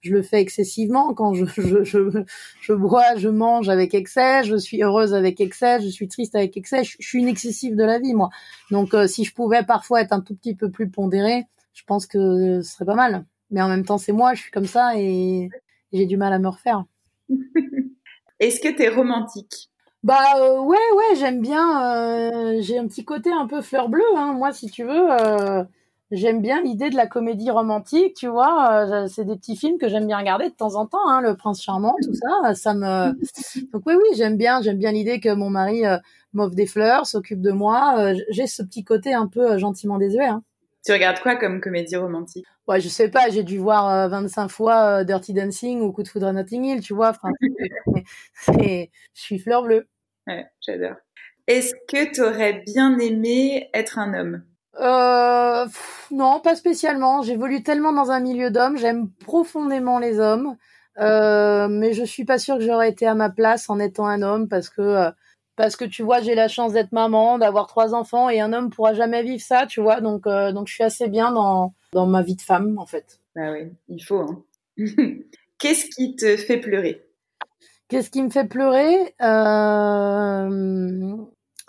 je 0.00 0.12
le 0.12 0.22
fais 0.22 0.40
excessivement. 0.40 1.14
Quand 1.14 1.34
je, 1.34 1.44
je, 1.46 1.84
je, 1.84 2.24
je 2.60 2.72
bois, 2.72 3.16
je 3.16 3.28
mange 3.28 3.68
avec 3.68 3.94
excès. 3.94 4.44
Je 4.44 4.56
suis 4.56 4.82
heureuse 4.82 5.14
avec 5.14 5.40
excès. 5.40 5.80
Je 5.80 5.88
suis 5.88 6.08
triste 6.08 6.34
avec 6.34 6.56
excès. 6.56 6.84
Je, 6.84 6.96
suis 7.00 7.20
une 7.20 7.28
excessive 7.28 7.76
de 7.76 7.84
la 7.84 7.98
vie, 7.98 8.14
moi. 8.14 8.30
Donc, 8.70 8.94
si 9.06 9.24
je 9.24 9.34
pouvais 9.34 9.64
parfois 9.64 10.00
être 10.00 10.12
un 10.12 10.20
tout 10.20 10.34
petit 10.34 10.54
peu 10.54 10.70
plus 10.70 10.90
pondérée, 10.90 11.44
je 11.72 11.82
pense 11.86 12.06
que 12.06 12.60
ce 12.62 12.72
serait 12.72 12.84
pas 12.84 12.94
mal. 12.94 13.24
Mais 13.50 13.62
en 13.62 13.68
même 13.68 13.84
temps, 13.84 13.98
c'est 13.98 14.12
moi, 14.12 14.34
je 14.34 14.42
suis 14.42 14.50
comme 14.50 14.66
ça 14.66 14.92
et 14.96 15.48
j'ai 15.92 16.06
du 16.06 16.16
mal 16.16 16.32
à 16.32 16.38
me 16.38 16.48
refaire. 16.48 16.84
Est-ce 18.40 18.60
que 18.60 18.68
tu 18.68 18.82
es 18.82 18.88
romantique? 18.88 19.70
Bah 20.02 20.38
euh, 20.38 20.60
ouais, 20.60 20.78
ouais, 20.96 21.16
j'aime 21.16 21.42
bien. 21.42 21.84
Euh, 21.84 22.56
j'ai 22.62 22.78
un 22.78 22.86
petit 22.86 23.04
côté 23.04 23.30
un 23.30 23.46
peu 23.46 23.60
fleur 23.60 23.88
bleue, 23.90 24.02
hein. 24.16 24.32
moi, 24.32 24.52
si 24.52 24.70
tu 24.70 24.84
veux. 24.84 25.10
Euh, 26.12 26.16
j'aime 26.16 26.40
bien 26.40 26.62
l'idée 26.62 26.90
de 26.90 26.96
la 26.96 27.06
comédie 27.06 27.50
romantique, 27.50 28.14
tu 28.14 28.28
vois. 28.28 29.06
c'est 29.08 29.24
des 29.24 29.36
petits 29.36 29.56
films 29.56 29.78
que 29.78 29.88
j'aime 29.88 30.06
bien 30.06 30.18
regarder 30.18 30.48
de 30.48 30.54
temps 30.54 30.74
en 30.74 30.86
temps, 30.86 31.08
hein, 31.08 31.20
Le 31.20 31.36
Prince 31.36 31.62
charmant, 31.62 31.94
tout 32.02 32.14
ça. 32.14 32.54
Ça 32.54 32.74
me. 32.74 33.12
Donc 33.72 33.82
oui, 33.86 33.94
oui, 33.94 34.16
j'aime 34.16 34.36
bien. 34.36 34.60
J'aime 34.62 34.78
bien 34.78 34.92
l'idée 34.92 35.20
que 35.20 35.32
mon 35.32 35.50
mari 35.50 35.82
m'offre 36.32 36.54
des 36.54 36.66
fleurs, 36.66 37.06
s'occupe 37.06 37.40
de 37.40 37.52
moi. 37.52 38.14
j'ai 38.30 38.46
ce 38.46 38.62
petit 38.62 38.84
côté 38.84 39.14
un 39.14 39.26
peu 39.26 39.58
gentiment 39.58 39.98
désuet. 39.98 40.26
Hein. 40.26 40.42
Tu 40.84 40.92
regardes 40.92 41.20
quoi 41.20 41.36
comme 41.36 41.60
comédie 41.60 41.96
romantique? 41.96 42.46
Ouais, 42.66 42.80
je 42.80 42.88
sais 42.88 43.10
pas, 43.10 43.28
j'ai 43.28 43.42
dû 43.42 43.58
voir 43.58 44.08
25 44.08 44.48
fois 44.48 45.04
Dirty 45.04 45.34
Dancing 45.34 45.80
ou 45.80 45.92
Coup 45.92 46.02
de 46.02 46.08
foudre 46.08 46.28
à 46.28 46.32
Notting 46.32 46.64
Hill, 46.64 46.80
tu 46.80 46.94
vois. 46.94 47.10
Enfin, 47.10 47.28
je 48.46 48.86
suis 49.12 49.38
fleur 49.38 49.62
bleue. 49.62 49.88
Ouais, 50.26 50.46
j'adore. 50.60 50.96
Est-ce 51.46 51.74
que 51.88 52.12
tu 52.12 52.22
aurais 52.22 52.62
bien 52.64 52.98
aimé 52.98 53.70
être 53.74 53.98
un 53.98 54.14
homme? 54.14 54.42
Euh, 54.80 55.66
non, 56.10 56.40
pas 56.40 56.56
spécialement. 56.56 57.22
J'évolue 57.22 57.62
tellement 57.62 57.92
dans 57.92 58.10
un 58.10 58.20
milieu 58.20 58.50
d'hommes. 58.50 58.76
J'aime 58.76 59.10
profondément 59.24 59.98
les 59.98 60.18
hommes. 60.18 60.56
Euh, 60.98 61.68
mais 61.68 61.92
je 61.92 62.04
suis 62.04 62.24
pas 62.24 62.38
sûre 62.38 62.58
que 62.58 62.64
j'aurais 62.64 62.90
été 62.90 63.06
à 63.06 63.14
ma 63.14 63.30
place 63.30 63.70
en 63.70 63.78
étant 63.78 64.06
un 64.06 64.22
homme 64.22 64.48
parce 64.48 64.68
que 64.68 64.82
euh, 64.82 65.10
parce 65.54 65.76
que 65.76 65.84
tu 65.84 66.02
vois 66.02 66.20
j'ai 66.20 66.34
la 66.34 66.48
chance 66.48 66.72
d'être 66.72 66.90
maman 66.92 67.38
d'avoir 67.38 67.68
trois 67.68 67.94
enfants 67.94 68.28
et 68.28 68.40
un 68.40 68.52
homme 68.52 68.70
pourra 68.70 68.92
jamais 68.92 69.22
vivre 69.22 69.40
ça 69.40 69.66
tu 69.66 69.80
vois 69.80 70.00
donc 70.00 70.26
euh, 70.26 70.52
donc 70.52 70.66
je 70.66 70.74
suis 70.74 70.82
assez 70.82 71.08
bien 71.08 71.30
dans 71.30 71.74
dans 71.92 72.06
ma 72.06 72.22
vie 72.22 72.34
de 72.34 72.42
femme 72.42 72.76
en 72.76 72.86
fait 72.86 73.20
bah 73.36 73.52
oui 73.52 73.70
il 73.88 74.02
faut 74.04 74.18
hein. 74.18 74.42
qu'est-ce 75.58 75.86
qui 75.86 76.16
te 76.16 76.36
fait 76.36 76.58
pleurer? 76.58 77.06
Qu'est-ce 77.88 78.10
qui 78.10 78.22
me 78.22 78.30
fait 78.30 78.46
pleurer? 78.46 79.14
Euh, 79.20 81.16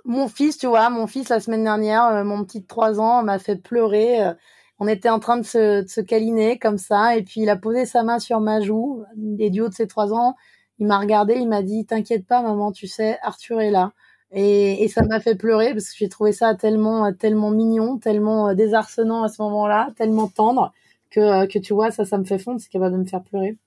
mon 0.05 0.27
fils, 0.27 0.57
tu 0.57 0.67
vois, 0.67 0.89
mon 0.89 1.07
fils 1.07 1.29
la 1.29 1.39
semaine 1.39 1.63
dernière, 1.63 2.05
euh, 2.07 2.23
mon 2.23 2.43
petit 2.43 2.61
de 2.61 2.67
3 2.67 2.99
ans, 2.99 3.23
m'a 3.23 3.39
fait 3.39 3.55
pleurer. 3.55 4.23
Euh, 4.25 4.33
on 4.79 4.87
était 4.87 5.09
en 5.09 5.19
train 5.19 5.37
de 5.37 5.45
se, 5.45 5.83
de 5.83 5.87
se 5.87 6.01
câliner 6.01 6.57
comme 6.59 6.77
ça, 6.77 7.15
et 7.15 7.23
puis 7.23 7.41
il 7.41 7.49
a 7.49 7.55
posé 7.55 7.85
sa 7.85 8.03
main 8.03 8.19
sur 8.19 8.39
ma 8.39 8.61
joue, 8.61 9.03
et 9.39 9.49
du 9.49 9.61
haut 9.61 9.69
de 9.69 9.73
ses 9.73 9.87
3 9.87 10.13
ans, 10.13 10.35
il 10.79 10.87
m'a 10.87 10.99
regardé, 10.99 11.35
il 11.35 11.47
m'a 11.47 11.61
dit 11.61 11.85
T'inquiète 11.85 12.25
pas, 12.25 12.41
maman, 12.41 12.71
tu 12.71 12.87
sais, 12.87 13.19
Arthur 13.21 13.61
est 13.61 13.71
là. 13.71 13.93
Et, 14.31 14.83
et 14.83 14.87
ça 14.87 15.03
m'a 15.03 15.19
fait 15.19 15.35
pleurer 15.35 15.73
parce 15.73 15.89
que 15.89 15.95
j'ai 15.97 16.09
trouvé 16.09 16.31
ça 16.31 16.55
tellement, 16.55 17.13
tellement 17.13 17.51
mignon, 17.51 17.97
tellement 17.99 18.49
euh, 18.49 18.53
désarçonnant 18.55 19.23
à 19.23 19.29
ce 19.29 19.41
moment-là, 19.41 19.89
tellement 19.97 20.27
tendre 20.27 20.73
que, 21.11 21.45
que 21.47 21.59
tu 21.59 21.73
vois, 21.73 21.91
ça, 21.91 22.05
ça 22.05 22.17
me 22.17 22.23
fait 22.23 22.39
fondre, 22.39 22.59
c'est 22.61 22.69
capable 22.69 22.93
de 22.95 23.01
me 23.01 23.05
faire 23.05 23.23
pleurer. 23.23 23.57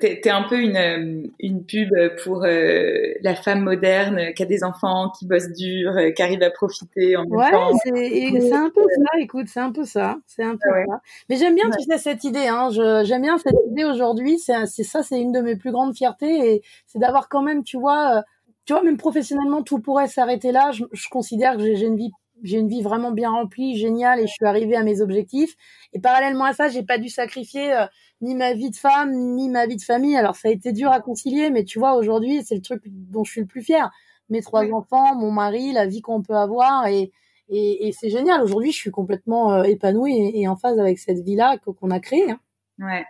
T'es 0.00 0.30
un 0.30 0.42
peu 0.42 0.58
une, 0.60 0.76
euh, 0.76 1.22
une 1.38 1.64
pub 1.64 1.90
pour 2.24 2.44
euh, 2.44 3.12
la 3.20 3.34
femme 3.34 3.60
moderne 3.60 4.32
qui 4.34 4.42
a 4.42 4.46
des 4.46 4.64
enfants, 4.64 5.10
qui 5.18 5.26
bosse 5.26 5.48
dur, 5.52 5.92
euh, 5.96 6.10
qui 6.10 6.22
arrive 6.22 6.42
à 6.42 6.50
profiter 6.50 7.16
en 7.16 7.22
même 7.22 7.50
temps. 7.50 7.70
Ouais, 7.70 8.38
c'est 8.40 8.52
un 8.52 8.70
peu 8.70 8.82
ça. 8.82 9.18
Écoute, 9.18 9.46
c'est 9.48 9.60
un 9.60 9.72
peu 9.72 9.84
ça. 9.84 10.16
C'est 10.26 10.44
un 10.44 10.52
peu 10.52 10.70
ça. 10.88 11.00
Mais 11.28 11.36
j'aime 11.36 11.54
bien, 11.54 11.70
tu 11.70 11.82
sais, 11.84 11.98
cette 11.98 12.24
idée. 12.24 12.46
Hein. 12.48 12.70
J'aime 13.04 13.22
bien 13.22 13.38
cette 13.38 13.54
idée 13.70 13.84
aujourd'hui. 13.84 14.38
C'est 14.38 14.66
ça, 14.66 15.02
c'est 15.02 15.20
une 15.20 15.32
de 15.32 15.40
mes 15.40 15.56
plus 15.56 15.72
grandes 15.72 15.96
fiertés, 15.96 16.54
et 16.54 16.62
c'est 16.86 16.98
d'avoir 16.98 17.28
quand 17.28 17.42
même, 17.42 17.62
tu 17.62 17.78
vois, 17.78 18.22
tu 18.64 18.72
vois, 18.72 18.82
même 18.82 18.96
professionnellement, 18.96 19.62
tout 19.62 19.80
pourrait 19.80 20.08
s'arrêter 20.08 20.52
là. 20.52 20.70
Je, 20.72 20.84
je 20.92 21.08
considère 21.08 21.56
que 21.56 21.62
j'ai 21.62 21.86
une 21.86 21.96
vie 21.96 22.10
j'ai 22.42 22.58
une 22.58 22.68
vie 22.68 22.82
vraiment 22.82 23.10
bien 23.10 23.30
remplie, 23.30 23.76
géniale, 23.76 24.20
et 24.20 24.26
je 24.26 24.32
suis 24.32 24.46
arrivée 24.46 24.76
à 24.76 24.82
mes 24.82 25.00
objectifs. 25.00 25.54
Et 25.92 26.00
parallèlement 26.00 26.44
à 26.44 26.52
ça, 26.52 26.68
j'ai 26.68 26.82
pas 26.82 26.98
dû 26.98 27.08
sacrifier 27.08 27.74
euh, 27.74 27.86
ni 28.20 28.34
ma 28.34 28.54
vie 28.54 28.70
de 28.70 28.76
femme, 28.76 29.12
ni 29.12 29.48
ma 29.48 29.66
vie 29.66 29.76
de 29.76 29.82
famille. 29.82 30.16
Alors 30.16 30.36
ça 30.36 30.48
a 30.48 30.50
été 30.50 30.72
dur 30.72 30.90
à 30.90 31.00
concilier, 31.00 31.50
mais 31.50 31.64
tu 31.64 31.78
vois, 31.78 31.94
aujourd'hui, 31.94 32.42
c'est 32.44 32.54
le 32.54 32.62
truc 32.62 32.82
dont 32.86 33.24
je 33.24 33.32
suis 33.32 33.40
le 33.40 33.46
plus 33.46 33.62
fière. 33.62 33.90
Mes 34.28 34.42
trois 34.42 34.64
enfants, 34.72 35.14
mon 35.14 35.30
mari, 35.30 35.72
la 35.72 35.86
vie 35.86 36.02
qu'on 36.02 36.22
peut 36.22 36.36
avoir, 36.36 36.86
et, 36.86 37.12
et, 37.48 37.88
et 37.88 37.92
c'est 37.92 38.10
génial. 38.10 38.42
Aujourd'hui, 38.42 38.72
je 38.72 38.76
suis 38.76 38.90
complètement 38.90 39.54
euh, 39.54 39.62
épanouie 39.62 40.32
et, 40.34 40.48
en 40.48 40.56
phase 40.56 40.78
avec 40.78 40.98
cette 40.98 41.20
vie-là 41.20 41.56
qu'on 41.58 41.90
a 41.90 42.00
créée. 42.00 42.30
Hein. 42.30 42.40
Ouais. 42.78 43.04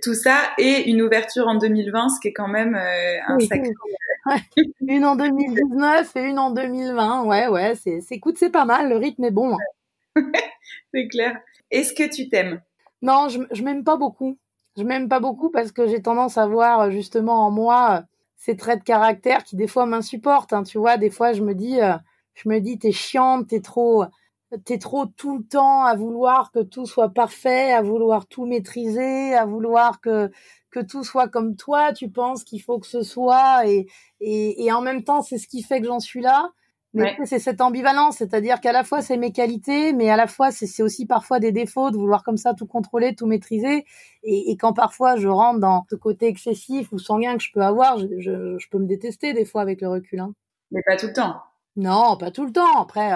Tout 0.00 0.14
ça 0.14 0.36
et 0.58 0.88
une 0.88 1.02
ouverture 1.02 1.46
en 1.48 1.56
2020, 1.56 2.08
ce 2.08 2.20
qui 2.20 2.28
est 2.28 2.32
quand 2.32 2.48
même 2.48 2.74
euh, 2.74 3.18
un 3.26 3.38
sacré 3.40 3.72
une 4.86 5.04
en 5.04 5.16
2019 5.16 6.16
et 6.16 6.22
une 6.22 6.38
en 6.38 6.50
2020. 6.50 7.24
Ouais, 7.24 7.48
ouais, 7.48 7.74
c'est, 7.74 8.00
c'est, 8.00 8.14
écoute, 8.14 8.36
c'est 8.38 8.50
pas 8.50 8.64
mal. 8.64 8.88
Le 8.88 8.96
rythme 8.96 9.24
est 9.24 9.30
bon. 9.30 9.56
c'est 10.94 11.08
clair. 11.08 11.40
Est-ce 11.70 11.92
que 11.92 12.08
tu 12.08 12.28
t'aimes? 12.28 12.62
Non, 13.02 13.28
je, 13.28 13.40
je 13.50 13.62
m'aime 13.62 13.84
pas 13.84 13.96
beaucoup. 13.96 14.38
Je 14.76 14.84
m'aime 14.84 15.08
pas 15.08 15.20
beaucoup 15.20 15.50
parce 15.50 15.72
que 15.72 15.86
j'ai 15.86 16.00
tendance 16.00 16.38
à 16.38 16.46
voir 16.46 16.90
justement 16.90 17.46
en 17.46 17.50
moi 17.50 18.04
ces 18.36 18.56
traits 18.56 18.80
de 18.80 18.84
caractère 18.84 19.44
qui 19.44 19.56
des 19.56 19.66
fois 19.66 19.86
m'insupportent. 19.86 20.52
Hein, 20.52 20.62
tu 20.62 20.78
vois, 20.78 20.96
des 20.96 21.10
fois 21.10 21.32
je 21.32 21.42
me 21.42 21.54
dis, 21.54 21.80
euh, 21.80 21.94
je 22.34 22.48
me 22.48 22.58
dis, 22.58 22.78
t'es 22.78 22.92
chiante, 22.92 23.48
t'es 23.48 23.60
trop, 23.60 24.04
t'es 24.64 24.78
trop 24.78 25.06
tout 25.06 25.38
le 25.38 25.44
temps 25.44 25.84
à 25.84 25.94
vouloir 25.94 26.50
que 26.52 26.60
tout 26.60 26.86
soit 26.86 27.10
parfait, 27.10 27.72
à 27.72 27.82
vouloir 27.82 28.26
tout 28.26 28.46
maîtriser, 28.46 29.34
à 29.34 29.44
vouloir 29.44 30.00
que 30.00 30.30
que 30.70 30.80
tout 30.80 31.04
soit 31.04 31.28
comme 31.28 31.54
toi, 31.54 31.92
tu 31.92 32.10
penses 32.10 32.44
qu'il 32.44 32.62
faut 32.62 32.78
que 32.78 32.86
ce 32.86 33.02
soit, 33.02 33.66
et, 33.66 33.86
et, 34.20 34.64
et 34.64 34.72
en 34.72 34.80
même 34.80 35.04
temps, 35.04 35.20
c'est 35.20 35.36
ce 35.36 35.46
qui 35.46 35.62
fait 35.62 35.80
que 35.82 35.86
j'en 35.86 36.00
suis 36.00 36.22
là. 36.22 36.50
Mais 36.94 37.16
c'est 37.24 37.38
cette 37.38 37.62
ambivalence, 37.62 38.16
c'est-à-dire 38.18 38.60
qu'à 38.60 38.72
la 38.72 38.84
fois 38.84 39.00
c'est 39.00 39.16
mes 39.16 39.32
qualités, 39.32 39.94
mais 39.94 40.10
à 40.10 40.16
la 40.16 40.26
fois 40.26 40.50
c'est 40.50 40.82
aussi 40.82 41.06
parfois 41.06 41.40
des 41.40 41.50
défauts 41.50 41.90
de 41.90 41.96
vouloir 41.96 42.22
comme 42.22 42.36
ça 42.36 42.52
tout 42.52 42.66
contrôler, 42.66 43.14
tout 43.14 43.26
maîtriser. 43.26 43.86
Et, 44.22 44.50
et, 44.50 44.56
quand 44.58 44.74
parfois 44.74 45.16
je 45.16 45.26
rentre 45.26 45.58
dans 45.58 45.86
ce 45.88 45.96
côté 45.96 46.26
excessif 46.26 46.92
ou 46.92 46.98
sanguin 46.98 47.38
que 47.38 47.42
je 47.42 47.50
peux 47.50 47.62
avoir, 47.62 47.98
je, 47.98 48.06
je, 48.18 48.58
je 48.58 48.68
peux 48.68 48.78
me 48.78 48.86
détester 48.86 49.32
des 49.32 49.46
fois 49.46 49.62
avec 49.62 49.80
le 49.80 49.88
recul. 49.88 50.20
Hein. 50.20 50.34
Mais 50.70 50.82
pas 50.84 50.96
tout 50.96 51.06
le 51.06 51.14
temps. 51.14 51.40
Non, 51.76 52.18
pas 52.18 52.30
tout 52.30 52.44
le 52.44 52.52
temps. 52.52 52.78
Après, 52.78 53.10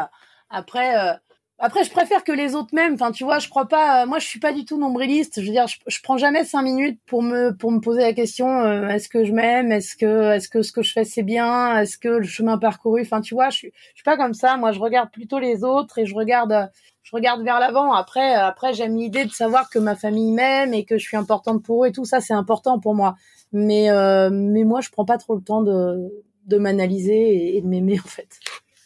après, 0.49 0.97
euh, 0.97 1.12
après, 1.59 1.85
je 1.85 1.91
préfère 1.91 2.23
que 2.23 2.33
les 2.33 2.55
autres 2.55 2.75
m'aiment. 2.75 2.95
Enfin, 2.95 3.13
tu 3.13 3.25
vois, 3.25 3.39
je 3.39 3.49
crois 3.49 3.67
pas. 3.67 4.03
Euh, 4.03 4.07
moi, 4.07 4.19
je 4.19 4.27
suis 4.27 4.39
pas 4.39 4.53
du 4.53 4.67
tout 4.67 4.79
nombriliste. 4.79 5.41
Je 5.41 5.47
veux 5.47 5.53
dire, 5.53 5.67
je, 5.67 5.79
je 5.87 6.01
prends 6.03 6.19
jamais 6.19 6.45
cinq 6.45 6.63
minutes 6.63 7.01
pour 7.07 7.23
me 7.23 7.57
pour 7.57 7.73
me 7.73 7.81
poser 7.81 8.03
la 8.03 8.13
question 8.13 8.61
euh, 8.61 8.89
est-ce 8.89 9.09
que 9.09 9.25
je 9.25 9.33
m'aime? 9.33 9.73
Est-ce 9.73 9.97
que 9.97 10.33
est-ce 10.33 10.51
que 10.51 10.61
ce 10.61 10.73
que 10.73 10.83
je 10.83 10.93
fais 10.93 11.05
c'est 11.05 11.23
bien? 11.23 11.79
Est-ce 11.79 11.97
que 11.97 12.09
le 12.09 12.25
chemin 12.25 12.59
parcouru? 12.59 13.01
Enfin, 13.01 13.23
tu 13.23 13.35
vois, 13.35 13.49
je 13.49 13.57
suis 13.57 13.73
je 13.95 13.97
suis 13.97 14.05
pas 14.05 14.19
comme 14.19 14.35
ça. 14.35 14.59
Moi, 14.59 14.73
je 14.73 14.81
regarde 14.81 15.11
plutôt 15.11 15.39
les 15.39 15.65
autres 15.65 15.99
et 15.99 16.05
je 16.05 16.15
regarde 16.15 16.71
je 17.03 17.11
regarde 17.15 17.43
vers 17.43 17.59
l'avant. 17.59 17.95
Après, 17.95 18.35
après, 18.35 18.75
j'aime 18.75 18.97
l'idée 18.97 19.25
de 19.25 19.31
savoir 19.31 19.71
que 19.71 19.79
ma 19.79 19.95
famille 19.95 20.33
m'aime 20.33 20.75
et 20.75 20.85
que 20.85 20.99
je 20.99 21.05
suis 21.07 21.17
importante 21.17 21.63
pour 21.63 21.85
eux 21.85 21.89
et 21.89 21.93
tout 21.93 22.05
ça, 22.05 22.21
c'est 22.21 22.35
important 22.35 22.81
pour 22.81 22.95
moi. 22.95 23.15
Mais 23.53 23.91
euh, 23.91 24.29
mais 24.31 24.65
moi, 24.65 24.83
je 24.83 24.91
prends 24.91 25.07
pas 25.07 25.17
trop 25.17 25.35
le 25.35 25.43
temps 25.43 25.63
de 25.63 26.23
de 26.47 26.59
m'analyser 26.59 27.57
et, 27.57 27.63
de 27.63 27.67
m'aimer 27.67 27.99
en 27.99 28.09
fait. 28.09 28.29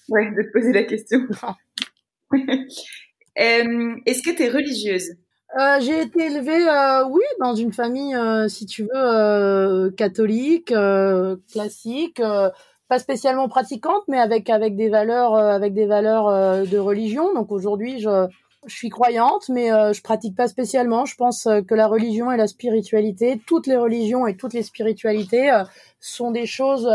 Ouais, 0.09 0.31
de 0.31 0.43
te 0.43 0.53
poser 0.53 0.73
la 0.73 0.85
question. 0.85 1.21
Euh, 3.39 3.95
est-ce 4.07 4.23
que 4.23 4.35
tu 4.35 4.43
es 4.43 4.49
religieuse? 4.51 5.09
Euh, 5.59 5.81
j'ai 5.81 6.03
été 6.03 6.27
élevée, 6.27 6.69
euh, 6.69 7.07
oui, 7.09 7.23
dans 7.41 7.55
une 7.55 7.73
famille, 7.73 8.15
si 8.49 8.67
tu 8.67 8.83
veux, 8.93 9.91
catholique, 9.97 10.75
classique, 11.51 12.21
pas 12.89 12.99
spécialement 12.99 13.49
pratiquante, 13.49 14.03
mais 14.09 14.19
avec 14.19 14.51
avec 14.51 14.77
des 14.77 14.89
valeurs, 14.89 15.37
avec 15.37 15.73
des 15.75 15.87
valeurs 15.87 16.67
de 16.67 16.79
religion. 16.79 17.33
Donc 17.33 17.53
aujourd'hui, 17.53 18.01
je 18.01 18.27
je 18.67 18.75
suis 18.75 18.91
croyante, 18.91 19.49
mais 19.49 19.69
je 19.69 20.03
pratique 20.03 20.37
pas 20.37 20.49
spécialement. 20.49 21.07
Je 21.07 21.15
pense 21.15 21.45
que 21.45 21.75
la 21.75 21.87
religion 21.87 22.31
et 22.31 22.37
la 22.37 22.49
spiritualité, 22.49 23.41
toutes 23.47 23.69
les 23.69 23.77
religions 23.77 24.27
et 24.27 24.37
toutes 24.37 24.53
les 24.53 24.65
spiritualités, 24.65 25.51
sont 26.01 26.31
des 26.31 26.47
choses 26.47 26.91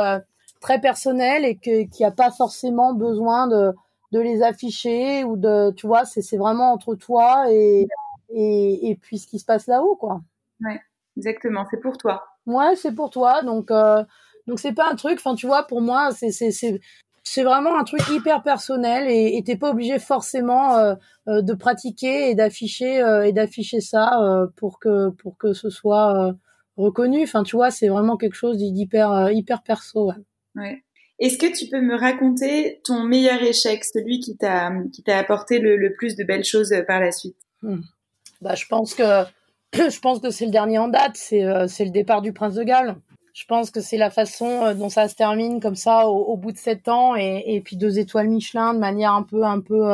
très 0.59 0.79
personnelles 0.79 1.45
et 1.45 1.55
que 1.55 1.83
qu'il 1.85 2.01
n'y 2.01 2.05
a 2.05 2.11
pas 2.11 2.29
forcément 2.29 2.93
besoin 2.93 3.47
de 3.47 3.71
de 4.15 4.21
les 4.21 4.41
afficher 4.41 5.25
ou 5.25 5.35
de, 5.35 5.71
tu 5.71 5.87
vois, 5.87 6.05
c'est 6.05 6.37
vraiment 6.37 6.71
entre 6.71 6.95
toi 6.95 7.51
et, 7.51 7.85
et, 8.29 8.89
et 8.89 8.95
puis 8.95 9.19
ce 9.19 9.27
qui 9.27 9.39
se 9.39 9.45
passe 9.45 9.67
là-haut, 9.67 9.97
quoi. 9.97 10.21
Ouais, 10.61 10.79
exactement, 11.17 11.65
c'est 11.69 11.81
pour 11.81 11.97
toi. 11.97 12.23
Ouais, 12.45 12.77
c'est 12.77 12.93
pour 12.93 13.09
toi, 13.09 13.43
donc 13.43 13.71
euh, 13.71 14.03
donc 14.47 14.59
c'est 14.59 14.71
pas 14.71 14.89
un 14.89 14.95
truc, 14.95 15.17
enfin 15.17 15.35
tu 15.35 15.47
vois, 15.47 15.67
pour 15.67 15.81
moi 15.81 16.11
c'est 16.11 16.31
c'est 16.31 16.51
c'est 16.51 16.79
c'est 17.23 17.43
vraiment 17.43 17.77
un 17.77 17.83
truc 17.83 18.07
hyper 18.09 18.41
personnel 18.41 19.07
et 19.09 19.41
t'es 19.43 19.57
pas 19.57 19.71
obligé 19.71 19.99
forcément 19.99 20.77
euh, 20.77 20.95
euh, 21.27 21.41
de 21.41 21.53
pratiquer 21.53 22.29
et 22.29 22.35
d'afficher 22.35 23.03
et 23.25 23.33
d'afficher 23.33 23.81
ça 23.81 24.47
pour 24.55 24.79
que 24.79 25.09
pour 25.09 25.35
que 25.37 25.51
ce 25.53 25.69
soit 25.69 26.33
reconnu. 26.77 27.23
Enfin 27.23 27.43
tu 27.43 27.55
vois, 27.57 27.71
c'est 27.71 27.89
vraiment 27.89 28.15
quelque 28.15 28.35
chose 28.35 28.57
d'hyper 28.57 29.31
hyper 29.31 29.63
perso. 29.63 30.11
Ouais. 30.11 30.13
ouais. 30.55 30.84
Est-ce 31.19 31.37
que 31.37 31.51
tu 31.51 31.67
peux 31.67 31.81
me 31.81 31.95
raconter 31.95 32.81
ton 32.83 33.03
meilleur 33.03 33.41
échec, 33.41 33.85
celui 33.85 34.19
qui 34.19 34.35
t'a 34.35 34.71
qui 34.91 35.01
t'a 35.01 35.17
apporté 35.17 35.59
le, 35.59 35.93
plus 35.93 36.15
de 36.15 36.23
belles 36.23 36.43
choses 36.43 36.73
euh, 36.73 36.83
par 36.83 36.99
la 36.99 37.11
suite? 37.11 37.37
Hmm. 37.61 37.81
Bah, 38.41 38.55
je 38.55 38.65
pense 38.65 38.93
que 38.93 39.23
je 39.73 39.99
pense 39.99 40.19
que 40.19 40.29
c'est 40.29 40.45
le 40.45 40.51
dernier 40.51 40.77
en 40.77 40.89
date, 40.89 41.15
c'est 41.15 41.43
euh, 41.43 41.67
c'est 41.67 41.85
le 41.85 41.91
départ 41.91 42.21
du 42.21 42.33
prince 42.33 42.55
de 42.55 42.63
Galles. 42.63 42.97
Je 43.33 43.45
pense 43.45 43.69
que 43.69 43.81
c'est 43.81 43.97
la 43.97 44.09
façon 44.09 44.65
euh, 44.65 44.73
dont 44.73 44.89
ça 44.89 45.07
se 45.07 45.15
termine 45.15 45.59
comme 45.61 45.75
ça 45.75 46.07
au, 46.07 46.37
bout 46.37 46.51
de 46.51 46.57
sept 46.57 46.87
ans 46.87 47.15
et, 47.15 47.43
et, 47.47 47.61
puis 47.61 47.75
deux 47.75 47.99
étoiles 47.99 48.29
Michelin 48.29 48.73
de 48.73 48.79
manière 48.79 49.13
un 49.13 49.23
peu 49.23 49.43
un 49.43 49.59
peu 49.61 49.85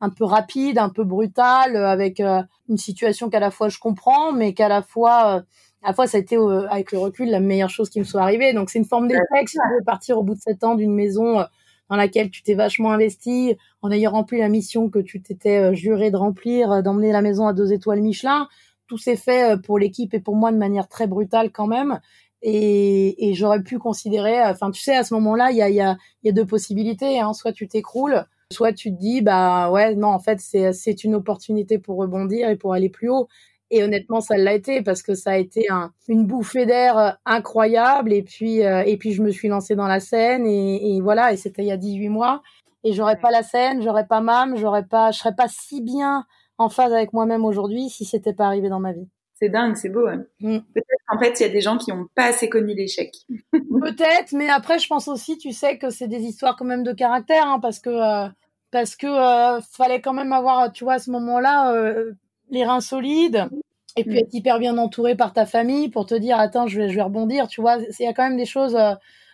un 0.00 0.10
peu 0.10 0.24
rapide, 0.24 0.78
un 0.78 0.88
peu 0.88 1.04
brutale, 1.04 1.76
avec 1.76 2.20
une 2.20 2.76
situation 2.76 3.30
qu'à 3.30 3.38
la 3.38 3.52
fois 3.52 3.68
je 3.68 3.78
comprends, 3.78 4.32
mais 4.32 4.52
qu'à 4.52 4.68
la 4.68 4.82
fois 4.82 5.44
à 5.82 5.88
la 5.88 5.94
fois 5.94 6.06
ça 6.06 6.18
a 6.18 6.20
été 6.20 6.36
euh, 6.36 6.68
avec 6.68 6.92
le 6.92 6.98
recul 6.98 7.30
la 7.30 7.40
meilleure 7.40 7.70
chose 7.70 7.90
qui 7.90 7.98
me 7.98 8.04
soit 8.04 8.22
arrivée 8.22 8.52
donc 8.52 8.70
c'est 8.70 8.78
une 8.78 8.84
forme 8.84 9.08
d'échec 9.08 9.48
de 9.54 9.84
partir 9.84 10.18
au 10.18 10.22
bout 10.22 10.34
de 10.34 10.40
sept 10.40 10.64
ans 10.64 10.74
d'une 10.74 10.94
maison 10.94 11.40
euh, 11.40 11.44
dans 11.90 11.96
laquelle 11.96 12.30
tu 12.30 12.42
t'es 12.42 12.54
vachement 12.54 12.92
investi 12.92 13.56
en 13.82 13.90
ayant 13.90 14.12
rempli 14.12 14.38
la 14.38 14.48
mission 14.48 14.88
que 14.88 14.98
tu 14.98 15.20
t'étais 15.20 15.58
euh, 15.58 15.74
juré 15.74 16.10
de 16.10 16.16
remplir 16.16 16.82
d'emmener 16.82 17.12
la 17.12 17.22
maison 17.22 17.46
à 17.46 17.52
deux 17.52 17.72
étoiles 17.72 18.00
Michelin 18.00 18.48
tout 18.86 18.98
s'est 18.98 19.16
fait 19.16 19.60
pour 19.62 19.78
l'équipe 19.78 20.14
et 20.14 20.20
pour 20.20 20.36
moi 20.36 20.52
de 20.52 20.58
manière 20.58 20.88
très 20.88 21.06
brutale 21.06 21.50
quand 21.50 21.66
même 21.66 22.00
et, 22.42 23.28
et 23.28 23.34
j'aurais 23.34 23.62
pu 23.62 23.78
considérer 23.78 24.42
enfin 24.44 24.70
tu 24.70 24.82
sais 24.82 24.96
à 24.96 25.04
ce 25.04 25.14
moment-là 25.14 25.50
il 25.50 25.56
y 25.56 25.62
a, 25.62 25.70
y, 25.70 25.80
a, 25.80 25.96
y 26.24 26.28
a 26.28 26.32
deux 26.32 26.46
possibilités 26.46 27.20
hein. 27.20 27.32
soit 27.32 27.52
tu 27.52 27.68
t'écroules 27.68 28.24
soit 28.52 28.72
tu 28.72 28.94
te 28.94 28.98
dis 29.00 29.22
bah 29.22 29.70
ouais 29.70 29.94
non 29.96 30.08
en 30.08 30.18
fait 30.18 30.38
c'est 30.40 30.72
c'est 30.72 31.02
une 31.04 31.14
opportunité 31.14 31.78
pour 31.78 31.96
rebondir 31.96 32.48
et 32.48 32.56
pour 32.56 32.74
aller 32.74 32.88
plus 32.90 33.08
haut. 33.08 33.28
Et 33.72 33.82
honnêtement, 33.82 34.20
ça 34.20 34.36
l'a 34.36 34.52
été 34.52 34.82
parce 34.82 35.02
que 35.02 35.14
ça 35.14 35.32
a 35.32 35.36
été 35.36 35.64
un, 35.70 35.92
une 36.06 36.26
bouffée 36.26 36.66
d'air 36.66 37.18
incroyable. 37.24 38.12
Et 38.12 38.22
puis, 38.22 38.58
et 38.58 38.96
puis, 38.98 39.12
je 39.12 39.22
me 39.22 39.30
suis 39.30 39.48
lancée 39.48 39.74
dans 39.74 39.88
la 39.88 39.98
scène 39.98 40.46
et, 40.46 40.96
et 40.96 41.00
voilà. 41.00 41.32
Et 41.32 41.36
c'était 41.36 41.62
il 41.62 41.68
y 41.68 41.72
a 41.72 41.76
18 41.76 42.08
mois. 42.10 42.42
Et 42.84 42.92
j'aurais 42.92 43.18
pas 43.18 43.30
la 43.30 43.42
scène, 43.42 43.82
j'aurais 43.82 44.06
pas 44.06 44.20
Mam, 44.20 44.56
j'aurais 44.56 44.84
pas, 44.84 45.10
je 45.10 45.18
serais 45.18 45.34
pas 45.34 45.48
si 45.48 45.80
bien 45.80 46.26
en 46.58 46.68
phase 46.68 46.92
avec 46.92 47.12
moi-même 47.12 47.44
aujourd'hui 47.44 47.88
si 47.88 48.04
c'était 48.04 48.32
pas 48.32 48.46
arrivé 48.46 48.68
dans 48.68 48.80
ma 48.80 48.92
vie. 48.92 49.08
C'est 49.34 49.48
dingue, 49.48 49.76
c'est 49.76 49.88
beau. 49.88 50.06
Hein. 50.06 50.24
Mm. 50.40 50.58
Peut-être 50.74 51.02
qu'en 51.08 51.18
fait, 51.18 51.40
il 51.40 51.42
y 51.42 51.46
a 51.46 51.52
des 51.52 51.60
gens 51.60 51.76
qui 51.76 51.90
n'ont 51.90 52.06
pas 52.14 52.26
assez 52.26 52.48
connu 52.48 52.74
l'échec. 52.74 53.12
Peut-être, 53.52 54.32
mais 54.32 54.48
après, 54.48 54.78
je 54.78 54.86
pense 54.86 55.08
aussi, 55.08 55.38
tu 55.38 55.52
sais, 55.52 55.78
que 55.78 55.90
c'est 55.90 56.08
des 56.08 56.22
histoires 56.22 56.56
quand 56.56 56.64
même 56.64 56.84
de 56.84 56.92
caractère, 56.92 57.46
hein, 57.46 57.58
parce 57.60 57.80
que 57.80 57.90
euh, 57.90 58.28
parce 58.70 58.96
que 58.96 59.06
euh, 59.06 59.60
fallait 59.60 60.00
quand 60.00 60.12
même 60.12 60.32
avoir, 60.32 60.72
tu 60.72 60.84
vois, 60.84 60.94
à 60.94 60.98
ce 60.98 61.10
moment-là, 61.10 61.74
euh, 61.74 62.12
les 62.50 62.64
reins 62.64 62.80
solides, 62.80 63.48
et 63.96 64.04
puis 64.04 64.14
mm. 64.14 64.18
être 64.18 64.34
hyper 64.34 64.58
bien 64.58 64.78
entouré 64.78 65.14
par 65.14 65.32
ta 65.32 65.46
famille 65.46 65.88
pour 65.88 66.06
te 66.06 66.14
dire, 66.14 66.38
attends, 66.38 66.66
je 66.66 66.80
vais, 66.80 66.88
je 66.88 66.94
vais 66.94 67.02
rebondir, 67.02 67.46
tu 67.48 67.60
vois. 67.60 67.78
Il 67.78 68.04
y 68.04 68.08
a 68.08 68.12
quand 68.12 68.24
même 68.24 68.36
des 68.36 68.46
choses 68.46 68.76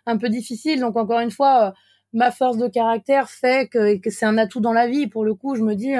un 0.06 0.16
peu 0.16 0.28
difficiles. 0.28 0.80
Donc 0.80 0.96
encore 0.96 1.20
une 1.20 1.30
fois, 1.30 1.74
ma 2.12 2.30
force 2.30 2.56
de 2.56 2.68
caractère 2.68 3.28
fait 3.30 3.68
que, 3.68 3.96
que 3.98 4.10
c'est 4.10 4.26
un 4.26 4.38
atout 4.38 4.60
dans 4.60 4.72
la 4.72 4.88
vie. 4.88 5.06
Pour 5.06 5.24
le 5.24 5.34
coup, 5.34 5.54
je 5.54 5.62
me 5.62 5.74
dis 5.74 5.94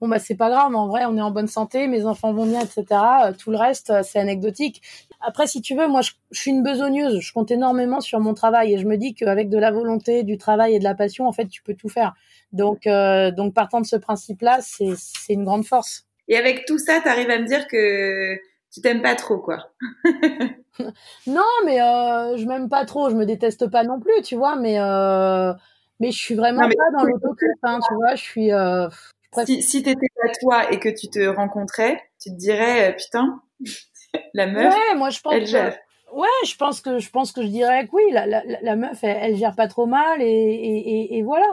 bon 0.00 0.08
bah 0.08 0.18
c'est 0.18 0.34
pas 0.34 0.48
grave, 0.48 0.74
en 0.74 0.88
vrai 0.88 1.04
on 1.04 1.16
est 1.16 1.20
en 1.20 1.30
bonne 1.30 1.46
santé, 1.46 1.86
mes 1.86 2.06
enfants 2.06 2.32
vont 2.32 2.46
bien, 2.46 2.60
etc. 2.60 2.84
Euh, 3.26 3.32
tout 3.32 3.50
le 3.50 3.58
reste 3.58 3.90
euh, 3.90 4.02
c'est 4.02 4.18
anecdotique. 4.18 4.82
Après 5.20 5.46
si 5.46 5.60
tu 5.60 5.74
veux, 5.76 5.88
moi 5.88 6.00
je, 6.02 6.12
suis 6.32 6.50
une 6.50 6.62
besogneuse, 6.62 7.20
je 7.20 7.32
compte 7.32 7.50
énormément 7.50 8.00
sur 8.00 8.20
mon 8.20 8.34
travail 8.34 8.72
et 8.72 8.78
je 8.78 8.86
me 8.86 8.96
dis 8.96 9.14
qu'avec 9.14 9.50
de 9.50 9.58
la 9.58 9.70
volonté, 9.70 10.22
du 10.22 10.38
travail 10.38 10.74
et 10.74 10.78
de 10.78 10.84
la 10.84 10.94
passion, 10.94 11.26
en 11.26 11.32
fait 11.32 11.46
tu 11.48 11.62
peux 11.62 11.74
tout 11.74 11.88
faire. 11.88 12.14
Donc 12.52 12.86
euh, 12.86 13.30
donc 13.30 13.54
partant 13.54 13.80
de 13.80 13.86
ce 13.86 13.96
principe-là, 13.96 14.58
c'est 14.62 14.94
c'est 14.96 15.34
une 15.34 15.44
grande 15.44 15.64
force. 15.64 16.06
Et 16.30 16.38
avec 16.38 16.64
tout 16.64 16.78
ça, 16.78 17.00
tu 17.02 17.08
arrives 17.08 17.28
à 17.28 17.38
me 17.38 17.46
dire 17.46 17.68
que 17.68 18.36
tu 18.72 18.80
t'aimes 18.80 19.02
pas 19.02 19.16
trop 19.16 19.38
quoi. 19.38 19.72
non 21.26 21.42
mais 21.66 21.82
euh, 21.82 22.38
je 22.38 22.46
m'aime 22.46 22.70
pas 22.70 22.86
trop, 22.86 23.10
je 23.10 23.16
me 23.16 23.26
déteste 23.26 23.70
pas 23.70 23.82
non 23.84 24.00
plus, 24.00 24.22
tu 24.22 24.36
vois, 24.36 24.56
mais 24.56 24.80
euh, 24.80 25.52
mais 25.98 26.10
je 26.10 26.18
suis 26.18 26.34
vraiment 26.34 26.62
pas 26.68 26.90
dans 26.96 27.04
l'autocul, 27.04 27.52
hein, 27.62 27.80
tu 27.86 27.94
vois, 27.94 28.14
je 28.14 28.22
suis 28.22 28.52
euh, 28.52 28.88
si, 29.44 29.62
si 29.62 29.82
t'étais 29.82 30.08
pas 30.20 30.28
toi 30.40 30.72
et 30.72 30.78
que 30.78 30.88
tu 30.88 31.08
te 31.08 31.26
rencontrais, 31.26 32.02
tu 32.20 32.30
te 32.30 32.36
dirais, 32.36 32.90
euh, 32.90 32.96
putain, 32.96 33.42
la 34.34 34.46
meuf, 34.46 34.74
ouais, 34.74 34.94
moi, 34.96 35.10
je 35.10 35.20
pense 35.20 35.34
elle 35.34 35.46
gère. 35.46 35.78
Ouais, 36.12 36.26
je 36.44 36.56
pense 36.56 36.80
que 36.80 36.98
je 36.98 37.08
pense 37.10 37.30
que 37.30 37.42
je 37.42 37.46
dirais 37.46 37.86
que 37.86 37.90
oui, 37.92 38.02
la, 38.10 38.26
la, 38.26 38.42
la 38.44 38.76
meuf, 38.76 38.98
elle, 39.04 39.36
gère 39.36 39.54
pas 39.54 39.68
trop 39.68 39.86
mal 39.86 40.20
et, 40.20 40.26
et, 40.26 41.18
et, 41.18 41.22
voilà. 41.22 41.46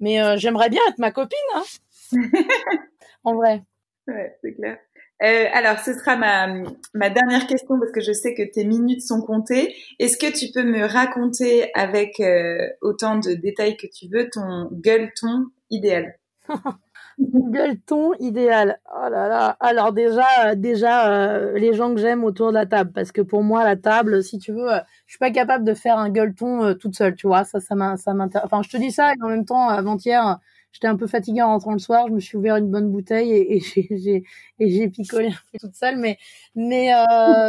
Mais 0.00 0.20
euh, 0.20 0.36
j'aimerais 0.36 0.68
bien 0.68 0.80
être 0.88 0.98
ma 0.98 1.12
copine, 1.12 1.38
hein. 1.54 1.62
en 3.24 3.34
vrai. 3.34 3.62
Ouais, 4.08 4.36
c'est 4.42 4.54
clair. 4.54 4.78
Euh, 5.22 5.46
alors, 5.52 5.78
ce 5.78 5.92
sera 5.92 6.16
ma, 6.16 6.46
ma 6.94 7.10
dernière 7.10 7.46
question 7.46 7.78
parce 7.78 7.92
que 7.92 8.00
je 8.00 8.12
sais 8.12 8.34
que 8.34 8.42
tes 8.42 8.64
minutes 8.64 9.02
sont 9.02 9.20
comptées. 9.20 9.74
Est-ce 9.98 10.16
que 10.16 10.32
tu 10.36 10.50
peux 10.52 10.64
me 10.64 10.84
raconter 10.86 11.70
avec 11.74 12.18
euh, 12.20 12.66
autant 12.80 13.18
de 13.18 13.34
détails 13.34 13.76
que 13.76 13.86
tu 13.86 14.08
veux 14.08 14.30
ton 14.30 14.68
gueuleton 14.72 15.46
idéal? 15.68 16.16
Gueuleton 17.18 18.12
idéal. 18.18 18.80
Oh 18.94 19.10
là 19.10 19.28
là. 19.28 19.56
Alors 19.60 19.92
déjà, 19.92 20.24
euh, 20.46 20.54
déjà 20.54 21.38
les 21.52 21.74
gens 21.74 21.94
que 21.94 22.00
j'aime 22.00 22.24
autour 22.24 22.48
de 22.48 22.54
la 22.54 22.64
table, 22.64 22.92
parce 22.94 23.12
que 23.12 23.20
pour 23.20 23.42
moi 23.42 23.62
la 23.62 23.76
table, 23.76 24.22
si 24.24 24.38
tu 24.38 24.52
veux, 24.52 24.70
je 25.06 25.12
suis 25.12 25.18
pas 25.18 25.30
capable 25.30 25.64
de 25.64 25.74
faire 25.74 25.98
un 25.98 26.08
gueuleton 26.08 26.74
toute 26.80 26.96
seule, 26.96 27.14
tu 27.14 27.26
vois. 27.26 27.44
Ça, 27.44 27.60
ça 27.60 27.74
m'intéresse. 27.74 28.46
Enfin, 28.46 28.62
je 28.62 28.70
te 28.70 28.78
dis 28.78 28.90
ça 28.90 29.12
et 29.12 29.16
en 29.22 29.28
même 29.28 29.44
temps, 29.44 29.68
avant-hier, 29.68 30.38
j'étais 30.72 30.86
un 30.88 30.96
peu 30.96 31.06
fatiguée 31.06 31.42
en 31.42 31.48
rentrant 31.48 31.72
le 31.72 31.78
soir, 31.78 32.06
je 32.08 32.12
me 32.12 32.20
suis 32.20 32.36
ouvert 32.36 32.56
une 32.56 32.70
bonne 32.70 32.90
bouteille 32.90 33.32
et, 33.32 33.56
et 33.56 34.22
j'ai 34.60 34.88
picolé 34.88 35.28
un 35.28 35.30
peu 35.52 35.58
toute 35.60 35.74
seule, 35.74 35.96
mais 35.98 36.18
mais, 36.54 36.92
euh, 36.92 36.96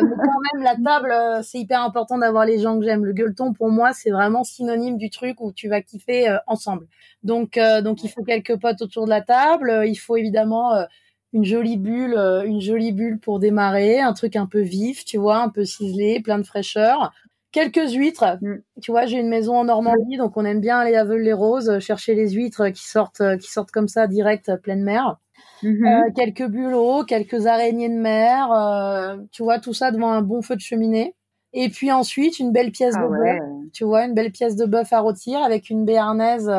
quand 0.01 0.39
même 0.53 0.63
la 0.63 0.75
table, 0.83 1.43
c'est 1.43 1.59
hyper 1.59 1.81
important 1.81 2.17
d'avoir 2.17 2.45
les 2.45 2.59
gens 2.59 2.77
que 2.79 2.85
j'aime. 2.85 3.05
Le 3.05 3.13
gueuleton 3.13 3.53
pour 3.53 3.69
moi, 3.69 3.93
c'est 3.93 4.11
vraiment 4.11 4.43
synonyme 4.43 4.97
du 4.97 5.09
truc 5.09 5.41
où 5.41 5.51
tu 5.51 5.67
vas 5.69 5.81
kiffer 5.81 6.37
ensemble. 6.47 6.87
Donc, 7.23 7.57
euh, 7.57 7.81
donc 7.81 8.03
il 8.03 8.09
faut 8.09 8.23
quelques 8.23 8.59
potes 8.59 8.81
autour 8.81 9.05
de 9.05 9.09
la 9.09 9.21
table. 9.21 9.83
Il 9.85 9.95
faut 9.95 10.17
évidemment 10.17 10.73
euh, 10.75 10.85
une 11.33 11.45
jolie 11.45 11.77
bulle, 11.77 12.15
euh, 12.17 12.43
une 12.43 12.61
jolie 12.61 12.91
bulle 12.91 13.19
pour 13.19 13.39
démarrer, 13.39 13.99
un 13.99 14.13
truc 14.13 14.35
un 14.35 14.47
peu 14.47 14.61
vif, 14.61 15.05
tu 15.05 15.17
vois, 15.17 15.37
un 15.41 15.49
peu 15.49 15.65
ciselé, 15.65 16.19
plein 16.21 16.37
de 16.39 16.43
fraîcheur. 16.43 17.11
Quelques 17.51 17.91
huîtres. 17.91 18.37
Mm. 18.41 18.55
Tu 18.81 18.91
vois, 18.91 19.05
j'ai 19.05 19.17
une 19.17 19.29
maison 19.29 19.57
en 19.57 19.65
Normandie, 19.65 20.17
donc 20.17 20.37
on 20.37 20.45
aime 20.45 20.61
bien 20.61 20.79
aller 20.79 20.95
à 20.95 21.03
Veul-les-Roses 21.03 21.79
chercher 21.79 22.15
les 22.15 22.31
huîtres 22.31 22.69
qui 22.69 22.87
sortent, 22.87 23.23
qui 23.39 23.51
sortent 23.51 23.71
comme 23.71 23.87
ça 23.87 24.07
direct 24.07 24.55
pleine 24.57 24.83
mer. 24.83 25.17
Mm-hmm. 25.63 26.13
quelques 26.13 26.47
bulots, 26.47 27.03
quelques 27.03 27.45
araignées 27.45 27.89
de 27.89 27.95
mer, 27.95 29.17
tu 29.31 29.43
vois, 29.43 29.59
tout 29.59 29.73
ça 29.73 29.91
devant 29.91 30.11
un 30.11 30.21
bon 30.21 30.41
feu 30.41 30.55
de 30.55 30.61
cheminée. 30.61 31.15
Et 31.53 31.69
puis 31.69 31.91
ensuite, 31.91 32.39
une 32.39 32.51
belle 32.51 32.71
pièce 32.71 32.95
ah 32.97 33.03
de 33.03 33.07
bœuf, 33.07 33.39
tu 33.73 33.83
vois, 33.83 34.05
une 34.05 34.13
belle 34.13 34.31
pièce 34.31 34.55
de 34.55 34.65
bœuf 34.65 34.91
à 34.93 34.99
rôtir 34.99 35.43
avec 35.43 35.69
une 35.69 35.85
béarnaise 35.85 36.49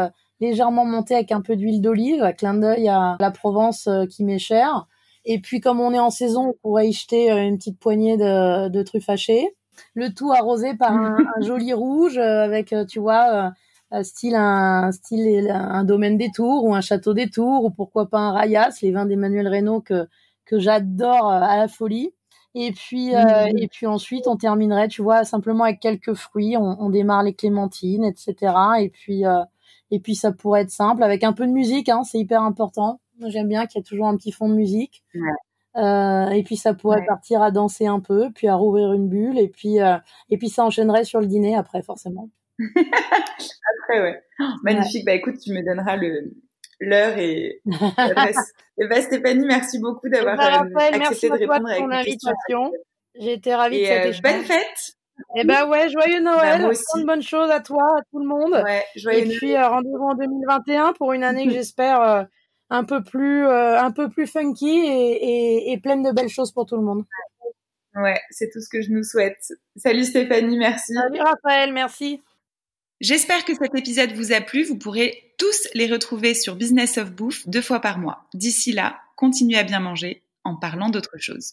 légèrement 0.42 0.84
monté 0.84 1.14
avec 1.14 1.32
un 1.32 1.40
peu 1.40 1.56
d'huile 1.56 1.80
d'olive, 1.80 2.34
clin 2.36 2.54
d'œil 2.54 2.88
à 2.88 3.16
la 3.20 3.30
Provence 3.30 3.86
euh, 3.86 4.06
qui 4.06 4.24
m'est 4.24 4.40
chère. 4.40 4.86
Et 5.24 5.38
puis 5.38 5.60
comme 5.60 5.80
on 5.80 5.92
est 5.92 6.00
en 6.00 6.10
saison, 6.10 6.48
on 6.48 6.52
pourrait 6.60 6.88
y 6.88 6.92
jeter 6.92 7.30
euh, 7.30 7.46
une 7.46 7.56
petite 7.56 7.78
poignée 7.78 8.16
de, 8.16 8.68
de 8.68 8.82
truffes 8.82 9.08
hachées. 9.08 9.48
Le 9.94 10.12
tout 10.12 10.32
arrosé 10.32 10.74
par 10.74 10.92
un, 10.92 11.16
joli 11.40 11.72
rouge 11.72 12.18
euh, 12.18 12.44
avec, 12.44 12.74
tu 12.88 12.98
vois, 12.98 13.52
style 14.02 14.34
un 14.34 14.90
style 14.92 15.50
un 15.50 15.84
domaine 15.84 16.16
des 16.16 16.30
tours 16.30 16.64
ou 16.64 16.74
un 16.74 16.80
château 16.80 17.14
des 17.14 17.28
tours 17.28 17.64
ou 17.64 17.70
pourquoi 17.70 18.08
pas 18.08 18.18
un 18.18 18.32
Rayas, 18.32 18.78
les 18.82 18.90
vins 18.90 19.06
d'Emmanuel 19.06 19.48
Reynaud 19.48 19.80
que 19.80 20.08
que 20.46 20.58
j'adore 20.58 21.30
à 21.30 21.56
la 21.56 21.68
folie. 21.68 22.12
Et 22.54 22.72
puis 22.72 23.14
mmh. 23.14 23.58
et 23.58 23.68
puis 23.68 23.86
ensuite 23.86 24.26
on 24.28 24.36
terminerait, 24.36 24.88
tu 24.88 25.02
vois, 25.02 25.24
simplement 25.24 25.64
avec 25.64 25.80
quelques 25.80 26.14
fruits. 26.14 26.56
On, 26.56 26.80
on 26.80 26.90
démarre 26.90 27.22
les 27.22 27.34
clémentines, 27.34 28.04
etc. 28.04 28.54
Et 28.80 28.88
puis 28.88 29.24
et 29.92 30.00
puis 30.00 30.14
ça 30.14 30.32
pourrait 30.32 30.62
être 30.62 30.70
simple 30.70 31.02
avec 31.02 31.22
un 31.22 31.34
peu 31.34 31.46
de 31.46 31.52
musique, 31.52 31.90
hein, 31.90 32.02
c'est 32.02 32.18
hyper 32.18 32.42
important. 32.42 33.00
J'aime 33.26 33.46
bien 33.46 33.66
qu'il 33.66 33.78
y 33.78 33.80
ait 33.80 33.84
toujours 33.84 34.06
un 34.06 34.16
petit 34.16 34.32
fond 34.32 34.48
de 34.48 34.54
musique. 34.54 35.04
Euh, 35.76 36.28
et 36.28 36.42
puis 36.42 36.56
ça 36.56 36.74
pourrait 36.74 37.04
partir 37.06 37.40
à 37.40 37.50
danser 37.50 37.86
un 37.86 38.00
peu, 38.00 38.30
puis 38.34 38.48
à 38.48 38.54
rouvrir 38.54 38.92
une 38.92 39.08
bulle, 39.08 39.38
et 39.38 39.48
puis 39.48 39.80
euh, 39.80 39.96
et 40.28 40.36
puis 40.36 40.50
ça 40.50 40.64
enchaînerait 40.64 41.04
sur 41.04 41.20
le 41.20 41.26
dîner 41.26 41.56
après 41.56 41.82
forcément. 41.82 42.28
après 42.58 44.02
ouais, 44.02 44.22
oh, 44.40 44.44
magnifique. 44.62 45.06
Bah 45.06 45.14
écoute, 45.14 45.36
tu 45.42 45.52
me 45.52 45.64
donneras 45.64 45.96
le 45.96 46.34
l'heure 46.78 47.16
et 47.16 47.62
l'adresse. 47.96 48.52
et 48.78 48.86
bah 48.86 49.00
Stéphanie, 49.00 49.46
merci 49.46 49.78
beaucoup 49.78 50.08
d'avoir 50.08 50.36
bah, 50.36 50.82
accepté 50.92 51.28
de 51.28 51.34
répondre 51.34 51.68
à 51.68 51.76
ton 51.76 51.90
invitation. 51.90 52.72
J'ai 53.18 53.34
été 53.34 53.54
ravie 53.54 53.80
de 53.80 53.86
cette 53.86 54.06
échange. 54.06 54.22
Bonne 54.22 54.42
fête. 54.42 54.96
Eh 55.36 55.44
ben 55.44 55.68
ouais, 55.68 55.88
joyeux 55.88 56.20
Noël, 56.20 56.62
bah, 56.62 56.68
plein 56.68 57.00
de 57.00 57.06
bonnes 57.06 57.22
choses 57.22 57.50
à 57.50 57.60
toi, 57.60 57.82
à 57.98 58.02
tout 58.10 58.18
le 58.18 58.26
monde. 58.26 58.52
Ouais, 58.52 58.84
joyeux 58.96 59.26
Et 59.26 59.36
puis 59.36 59.54
euh, 59.54 59.68
rendez-vous 59.68 60.04
en 60.04 60.14
2021 60.14 60.92
pour 60.94 61.12
une 61.12 61.24
année 61.24 61.46
que 61.46 61.52
j'espère 61.52 62.00
euh, 62.02 62.22
un 62.72 62.84
peu 62.84 63.04
plus 63.04 63.44
euh, 63.46 63.78
un 63.78 63.90
peu 63.90 64.08
plus 64.08 64.26
funky 64.26 64.66
et, 64.66 65.68
et, 65.68 65.72
et, 65.72 65.78
pleine 65.78 66.02
de 66.02 66.10
belles 66.10 66.30
choses 66.30 66.52
pour 66.52 66.64
tout 66.66 66.76
le 66.76 66.82
monde. 66.82 67.04
Ouais, 67.94 68.18
c'est 68.30 68.50
tout 68.50 68.60
ce 68.60 68.68
que 68.70 68.80
je 68.80 68.90
nous 68.90 69.04
souhaite. 69.04 69.52
Salut 69.76 70.04
Stéphanie, 70.04 70.56
merci. 70.56 70.94
Salut 70.94 71.20
Raphaël, 71.20 71.72
merci. 71.72 72.20
J'espère 73.00 73.44
que 73.44 73.54
cet 73.54 73.74
épisode 73.74 74.12
vous 74.12 74.32
a 74.32 74.40
plu. 74.40 74.64
Vous 74.64 74.78
pourrez 74.78 75.34
tous 75.38 75.68
les 75.74 75.86
retrouver 75.86 76.34
sur 76.34 76.56
Business 76.56 76.96
of 76.96 77.12
Bouffe 77.12 77.46
deux 77.46 77.60
fois 77.60 77.80
par 77.80 77.98
mois. 77.98 78.24
D'ici 78.32 78.72
là, 78.72 78.98
continuez 79.16 79.58
à 79.58 79.64
bien 79.64 79.80
manger 79.80 80.22
en 80.44 80.56
parlant 80.56 80.88
d'autre 80.88 81.18
chose. 81.18 81.52